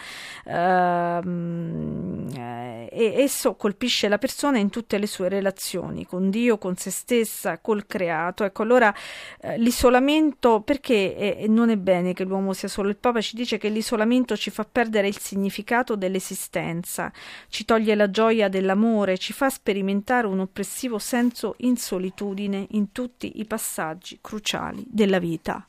Ehm, 0.45 2.29
eh, 2.37 2.89
esso 3.23 3.55
colpisce 3.55 4.09
la 4.09 4.19
persona 4.19 4.59
in 4.59 4.71
tutte 4.71 4.99
le 4.99 5.07
sue 5.07 5.29
relazioni 5.29 6.07
con 6.07 6.20
Dio, 6.29 6.59
con 6.59 6.77
se 6.77 6.91
stessa, 6.91 7.59
col 7.59 7.87
creato. 7.87 8.45
Ecco, 8.45 8.63
allora 8.63 8.95
eh, 9.41 9.57
l'isolamento, 9.57 10.61
perché 10.61 11.15
è, 11.15 11.47
non 11.47 11.71
è 11.71 11.77
bene 11.77 12.13
che 12.13 12.25
l'uomo 12.25 12.53
sia 12.53 12.69
solo? 12.69 12.91
Il 12.91 12.97
Papa 12.97 13.23
ci 13.23 13.37
dice 13.37 13.57
che 13.57 13.71
l'isolamento 13.71 14.37
ci 14.37 14.51
fa 14.51 14.67
perdere 14.71 15.09
il 15.09 15.19
significato 15.19 15.97
dell'esistenza, 15.97 17.11
ci 17.49 17.65
toglie 17.65 17.95
la 17.95 18.11
gioia 18.11 18.49
dell'amore, 18.49 19.17
ci 19.17 19.33
fa 19.33 19.49
sperimentare 19.49 20.27
un 20.27 20.41
oppressivo 20.41 20.99
senso 20.99 21.55
in 21.59 21.77
solitudine 21.77 22.67
in 22.73 22.93
tutti 22.93 23.39
i 23.41 23.47
passaggi 23.47 24.19
cruciali 24.21 24.85
della 24.87 25.19
vita. 25.19 25.65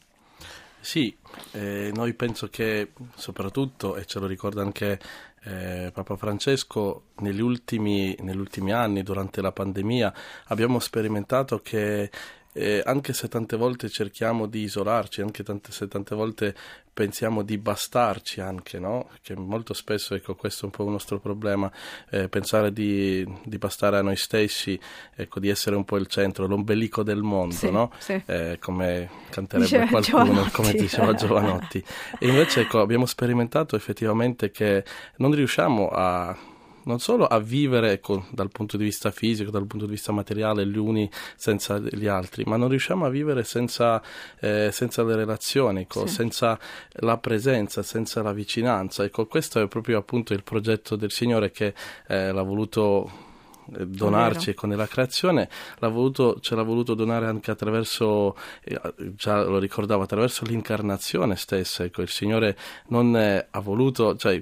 Sì, 0.83 1.15
eh, 1.51 1.91
noi 1.93 2.15
penso 2.15 2.49
che 2.49 2.91
soprattutto, 3.15 3.95
e 3.95 4.05
ce 4.05 4.17
lo 4.17 4.25
ricorda 4.25 4.63
anche 4.63 4.99
eh, 5.43 5.91
Papa 5.93 6.15
Francesco, 6.15 7.05
negli 7.17 7.41
ultimi, 7.41 8.15
negli 8.19 8.37
ultimi 8.37 8.71
anni, 8.71 9.03
durante 9.03 9.41
la 9.41 9.51
pandemia, 9.51 10.13
abbiamo 10.47 10.79
sperimentato 10.79 11.59
che 11.61 12.09
eh, 12.53 12.81
anche 12.85 13.13
se 13.13 13.27
tante 13.27 13.55
volte 13.55 13.89
cerchiamo 13.89 14.45
di 14.45 14.61
isolarci, 14.61 15.21
anche 15.21 15.43
tante, 15.43 15.71
se 15.71 15.87
tante 15.87 16.15
volte 16.15 16.55
pensiamo 16.93 17.41
di 17.41 17.57
bastarci 17.57 18.41
anche, 18.41 18.79
no? 18.79 19.09
Che 19.21 19.35
molto 19.35 19.73
spesso, 19.73 20.13
ecco, 20.15 20.35
questo 20.35 20.63
è 20.63 20.65
un 20.65 20.71
po' 20.71 20.83
il 20.83 20.89
nostro 20.89 21.19
problema, 21.19 21.71
eh, 22.09 22.27
pensare 22.27 22.73
di, 22.73 23.25
di, 23.45 23.57
bastare 23.57 23.97
a 23.97 24.01
noi 24.01 24.15
stessi, 24.15 24.79
ecco, 25.15 25.39
di 25.39 25.49
essere 25.49 25.75
un 25.75 25.85
po' 25.85 25.97
il 25.97 26.07
centro, 26.07 26.47
l'ombelico 26.47 27.03
del 27.03 27.21
mondo, 27.21 27.55
sì, 27.55 27.71
no? 27.71 27.91
Sì. 27.97 28.21
Eh, 28.25 28.57
come 28.59 29.09
canterebbe 29.29 29.65
Diceva 29.65 29.87
qualcuno, 29.87 30.25
Giovanotti. 30.25 30.51
come 30.51 30.73
diceva 30.79 31.13
Giovanotti. 31.13 31.83
E 32.19 32.27
invece, 32.27 32.61
ecco, 32.61 32.81
abbiamo 32.81 33.05
sperimentato 33.05 33.75
effettivamente 33.75 34.51
che 34.51 34.83
non 35.17 35.31
riusciamo 35.31 35.89
a 35.89 36.37
non 36.83 36.99
solo 36.99 37.25
a 37.25 37.39
vivere 37.39 37.91
ecco, 37.91 38.25
dal 38.31 38.49
punto 38.49 38.77
di 38.77 38.83
vista 38.83 39.11
fisico, 39.11 39.51
dal 39.51 39.65
punto 39.67 39.85
di 39.85 39.91
vista 39.91 40.11
materiale, 40.11 40.65
gli 40.65 40.77
uni 40.77 41.09
senza 41.35 41.77
gli 41.79 42.07
altri, 42.07 42.43
ma 42.45 42.57
non 42.57 42.69
riusciamo 42.69 43.05
a 43.05 43.09
vivere 43.09 43.43
senza, 43.43 44.01
eh, 44.39 44.69
senza 44.71 45.03
le 45.03 45.15
relazioni, 45.15 45.81
ecco, 45.81 46.07
Sì. 46.07 46.13
senza 46.13 46.59
la 46.99 47.17
presenza, 47.17 47.83
senza 47.83 48.21
la 48.21 48.33
vicinanza. 48.33 49.03
Ecco, 49.03 49.25
questo 49.25 49.61
è 49.61 49.67
proprio 49.67 49.97
appunto 49.97 50.33
il 50.33 50.43
progetto 50.43 50.95
del 50.95 51.11
Signore 51.11 51.51
che 51.51 51.73
eh, 52.07 52.31
l'ha 52.31 52.43
voluto 52.43 53.29
eh, 53.77 53.85
donarci 53.85 54.49
ecco, 54.51 54.65
nella 54.67 54.87
creazione, 54.87 55.49
l'ha 55.77 55.87
voluto, 55.87 56.39
ce 56.39 56.55
l'ha 56.55 56.63
voluto 56.63 56.93
donare 56.93 57.27
anche 57.27 57.51
attraverso, 57.51 58.35
eh, 58.63 58.79
già 59.15 59.43
lo 59.43 59.59
ricordavo, 59.59 60.03
attraverso 60.03 60.45
l'incarnazione 60.45 61.35
stessa. 61.35 61.83
Ecco, 61.83 62.01
il 62.01 62.09
Signore 62.09 62.57
non 62.87 63.15
ha 63.15 63.59
voluto, 63.59 64.15
cioè, 64.15 64.39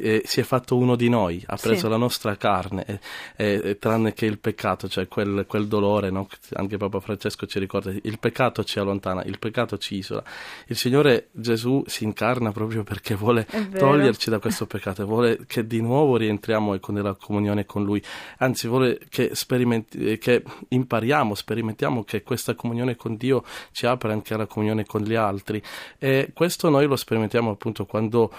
eh, 0.00 0.22
si 0.24 0.40
è 0.40 0.42
fatto 0.42 0.76
uno 0.76 0.96
di 0.96 1.08
noi, 1.08 1.42
ha 1.46 1.56
preso 1.56 1.86
Sì. 1.86 1.88
la 1.88 1.96
nostra 1.96 2.36
carne, 2.36 2.84
e- 2.86 3.00
e- 3.36 3.60
e 3.64 3.78
tranne 3.78 4.12
che 4.12 4.26
il 4.26 4.38
peccato, 4.38 4.88
cioè 4.88 5.08
quel, 5.08 5.44
quel 5.46 5.66
dolore, 5.66 6.10
no? 6.10 6.28
anche 6.54 6.76
Papa 6.76 7.00
Francesco 7.00 7.46
ci 7.46 7.58
ricorda, 7.58 7.90
il 7.90 8.18
peccato 8.18 8.64
ci 8.64 8.78
allontana, 8.78 9.22
il 9.24 9.38
peccato 9.38 9.78
ci 9.78 9.96
isola. 9.96 10.22
Il 10.66 10.76
Signore 10.76 11.28
Gesù 11.32 11.82
si 11.86 12.04
incarna 12.04 12.52
proprio 12.52 12.82
perché 12.82 13.14
vuole 13.14 13.46
toglierci 13.76 14.30
da 14.30 14.38
questo 14.38 14.66
peccato, 14.66 15.04
vuole 15.06 15.40
che 15.46 15.66
di 15.66 15.80
nuovo 15.80 16.16
rientriamo 16.16 16.78
nella 16.88 17.14
comunione 17.14 17.64
con 17.66 17.84
Lui, 17.84 18.02
anzi 18.38 18.68
vuole 18.68 18.98
che, 19.08 19.30
sperimenti- 19.34 20.12
eh, 20.12 20.18
che 20.18 20.42
impariamo, 20.68 21.34
sperimentiamo 21.34 22.04
che 22.04 22.22
questa 22.22 22.54
comunione 22.54 22.96
con 22.96 23.16
Dio 23.16 23.44
ci 23.72 23.86
apre 23.86 24.12
anche 24.12 24.34
alla 24.34 24.46
comunione 24.46 24.84
con 24.84 25.02
gli 25.02 25.14
altri 25.14 25.62
e 25.98 26.30
questo 26.34 26.68
noi 26.68 26.86
lo 26.86 26.96
sperimentiamo 26.96 27.50
appunto 27.50 27.86
quando 27.86 28.32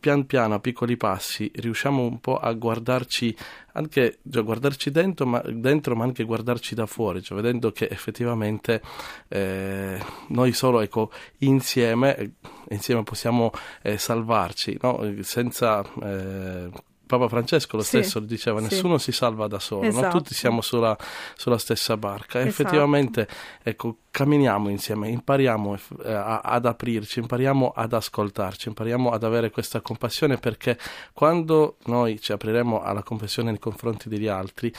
pian 0.00 0.24
piano 0.24 0.54
a 0.54 0.60
piccoli 0.60 0.96
passi 0.96 1.50
riusciamo 1.54 2.02
un 2.02 2.18
po' 2.18 2.38
a 2.38 2.50
guardarci 2.54 3.36
anche 3.72 4.20
cioè, 4.30 4.42
guardarci 4.42 4.90
dentro 4.90 5.26
ma, 5.26 5.42
dentro 5.46 5.94
ma 5.94 6.04
anche 6.04 6.24
guardarci 6.24 6.74
da 6.74 6.86
fuori 6.86 7.22
cioè 7.22 7.36
vedendo 7.36 7.70
che 7.70 7.86
effettivamente 7.90 8.80
eh, 9.28 10.02
noi 10.28 10.52
solo 10.52 10.80
ecco 10.80 11.10
insieme 11.38 12.16
eh, 12.16 12.32
insieme 12.70 13.02
possiamo 13.02 13.50
eh, 13.82 13.98
salvarci 13.98 14.78
no? 14.80 15.14
senza 15.20 15.84
eh, 16.02 16.70
Papa 17.06 17.28
Francesco 17.28 17.76
lo 17.76 17.82
Sì, 17.82 17.88
stesso 17.98 18.18
diceva 18.20 18.58
sì. 18.60 18.64
nessuno 18.64 18.98
si 18.98 19.12
salva 19.12 19.46
da 19.46 19.58
solo 19.58 19.82
no? 19.82 19.88
Esatto. 19.88 20.18
tutti 20.18 20.34
siamo 20.34 20.60
sulla, 20.62 20.96
sulla 21.36 21.58
stessa 21.58 21.96
barca 21.96 22.40
e 22.40 22.46
Esatto. 22.46 22.62
effettivamente 22.62 23.28
ecco 23.62 23.98
camminiamo 24.10 24.68
insieme 24.70 25.08
impariamo 25.10 25.76
eh, 26.04 26.12
a- 26.12 26.40
ad 26.40 26.64
aprirci 26.66 27.18
impariamo 27.20 27.72
ad 27.74 27.92
ascoltarci 27.92 28.68
impariamo 28.68 29.10
ad 29.10 29.22
avere 29.24 29.50
questa 29.50 29.80
compassione 29.80 30.38
perché 30.38 30.78
quando 31.12 31.76
noi 31.86 32.20
ci 32.20 32.32
apriremo 32.32 32.80
alla 32.82 33.02
compassione 33.02 33.50
nei 33.50 33.58
confronti 33.60 34.08
degli 34.08 34.26
altri 34.28 34.72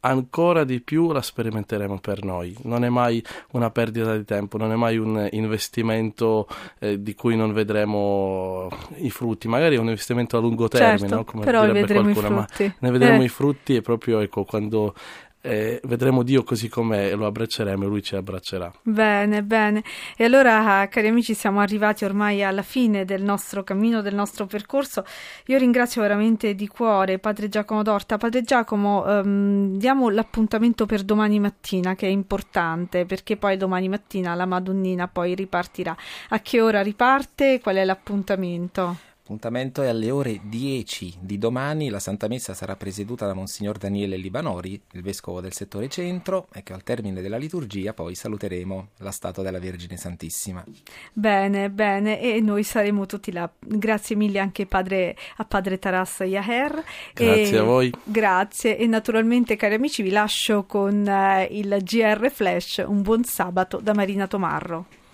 ancora 0.00 0.64
di 0.64 0.80
più 0.80 1.12
la 1.12 1.22
sperimenteremo 1.22 1.98
per 1.98 2.24
noi. 2.24 2.56
Non 2.62 2.84
è 2.84 2.88
mai 2.88 3.22
una 3.52 3.70
perdita 3.70 4.16
di 4.16 4.24
tempo, 4.24 4.56
non 4.56 4.72
è 4.72 4.76
mai 4.76 4.96
un 4.96 5.28
investimento 5.32 6.46
eh, 6.78 7.02
di 7.02 7.14
cui 7.14 7.36
non 7.36 7.52
vedremo 7.52 8.68
i 8.96 9.10
frutti. 9.10 9.48
Magari 9.48 9.76
è 9.76 9.78
un 9.78 9.88
investimento 9.88 10.36
a 10.36 10.40
lungo 10.40 10.68
termine, 10.68 10.98
certo, 10.98 11.14
no? 11.14 11.24
come 11.24 11.44
però 11.44 11.66
direbbe 11.66 11.92
qualcuno, 11.92 12.30
ma 12.30 12.46
ne 12.56 12.90
vedremo 12.90 13.20
Eh. 13.20 13.24
i 13.24 13.28
frutti 13.28 13.74
e 13.76 13.82
proprio 13.82 14.20
ecco 14.20 14.44
quando 14.44 14.94
eh, 15.42 15.80
vedremo 15.84 16.22
Dio 16.22 16.42
così 16.42 16.68
com'è 16.68 17.10
e 17.10 17.14
lo 17.14 17.26
abbracceremo 17.26 17.84
e 17.84 17.86
Lui 17.86 18.02
ci 18.02 18.14
abbraccerà. 18.14 18.72
Bene, 18.82 19.42
bene. 19.42 19.82
E 20.16 20.24
allora, 20.24 20.86
cari 20.88 21.08
amici, 21.08 21.34
siamo 21.34 21.60
arrivati 21.60 22.04
ormai 22.04 22.42
alla 22.42 22.62
fine 22.62 23.04
del 23.04 23.22
nostro 23.22 23.64
cammino, 23.64 24.02
del 24.02 24.14
nostro 24.14 24.46
percorso. 24.46 25.04
Io 25.46 25.58
ringrazio 25.58 26.02
veramente 26.02 26.54
di 26.54 26.66
cuore 26.66 27.18
Padre 27.18 27.48
Giacomo 27.48 27.82
Dorta. 27.82 28.18
Padre 28.18 28.42
Giacomo, 28.42 29.06
ehm, 29.06 29.76
diamo 29.76 30.10
l'appuntamento 30.10 30.86
per 30.86 31.02
domani 31.02 31.40
mattina, 31.40 31.94
che 31.94 32.06
è 32.06 32.10
importante, 32.10 33.06
perché 33.06 33.36
poi 33.36 33.56
domani 33.56 33.88
mattina 33.88 34.34
la 34.34 34.46
Madonnina 34.46 35.08
poi 35.08 35.34
ripartirà. 35.34 35.96
A 36.30 36.40
che 36.40 36.60
ora 36.60 36.82
riparte? 36.82 37.60
Qual 37.60 37.76
è 37.76 37.84
l'appuntamento? 37.84 39.08
L'appuntamento 39.30 39.82
è 39.82 39.86
alle 39.86 40.10
ore 40.10 40.40
10 40.42 41.18
di 41.20 41.38
domani. 41.38 41.88
La 41.88 42.00
Santa 42.00 42.26
Messa 42.26 42.52
sarà 42.52 42.74
presieduta 42.74 43.26
da 43.26 43.32
Monsignor 43.32 43.78
Daniele 43.78 44.16
Libanori, 44.16 44.82
il 44.90 45.02
vescovo 45.02 45.40
del 45.40 45.52
settore 45.52 45.88
centro, 45.88 46.48
e 46.52 46.64
che 46.64 46.72
al 46.72 46.82
termine 46.82 47.22
della 47.22 47.36
liturgia 47.36 47.94
poi 47.94 48.16
saluteremo 48.16 48.88
la 48.96 49.12
statua 49.12 49.44
della 49.44 49.60
Vergine 49.60 49.96
Santissima. 49.96 50.64
Bene, 51.12 51.70
bene, 51.70 52.20
e 52.20 52.40
noi 52.40 52.64
saremo 52.64 53.06
tutti 53.06 53.30
là. 53.30 53.48
Grazie 53.56 54.16
mille 54.16 54.40
anche 54.40 54.66
padre, 54.66 55.16
a 55.36 55.44
padre 55.44 55.78
Taras 55.78 56.24
Yaher. 56.24 56.82
Grazie 57.14 57.54
E- 57.54 57.58
a 57.58 57.62
voi. 57.62 57.94
Grazie 58.02 58.76
e 58.78 58.88
naturalmente 58.88 59.54
cari 59.54 59.74
amici 59.74 60.02
vi 60.02 60.10
lascio 60.10 60.64
con 60.64 61.06
eh, 61.06 61.46
il 61.52 61.78
GR 61.84 62.32
Flash. 62.32 62.82
Un 62.84 63.00
buon 63.02 63.22
sabato 63.22 63.78
da 63.80 63.94
Marina 63.94 64.26
Tomarro. 64.26 64.98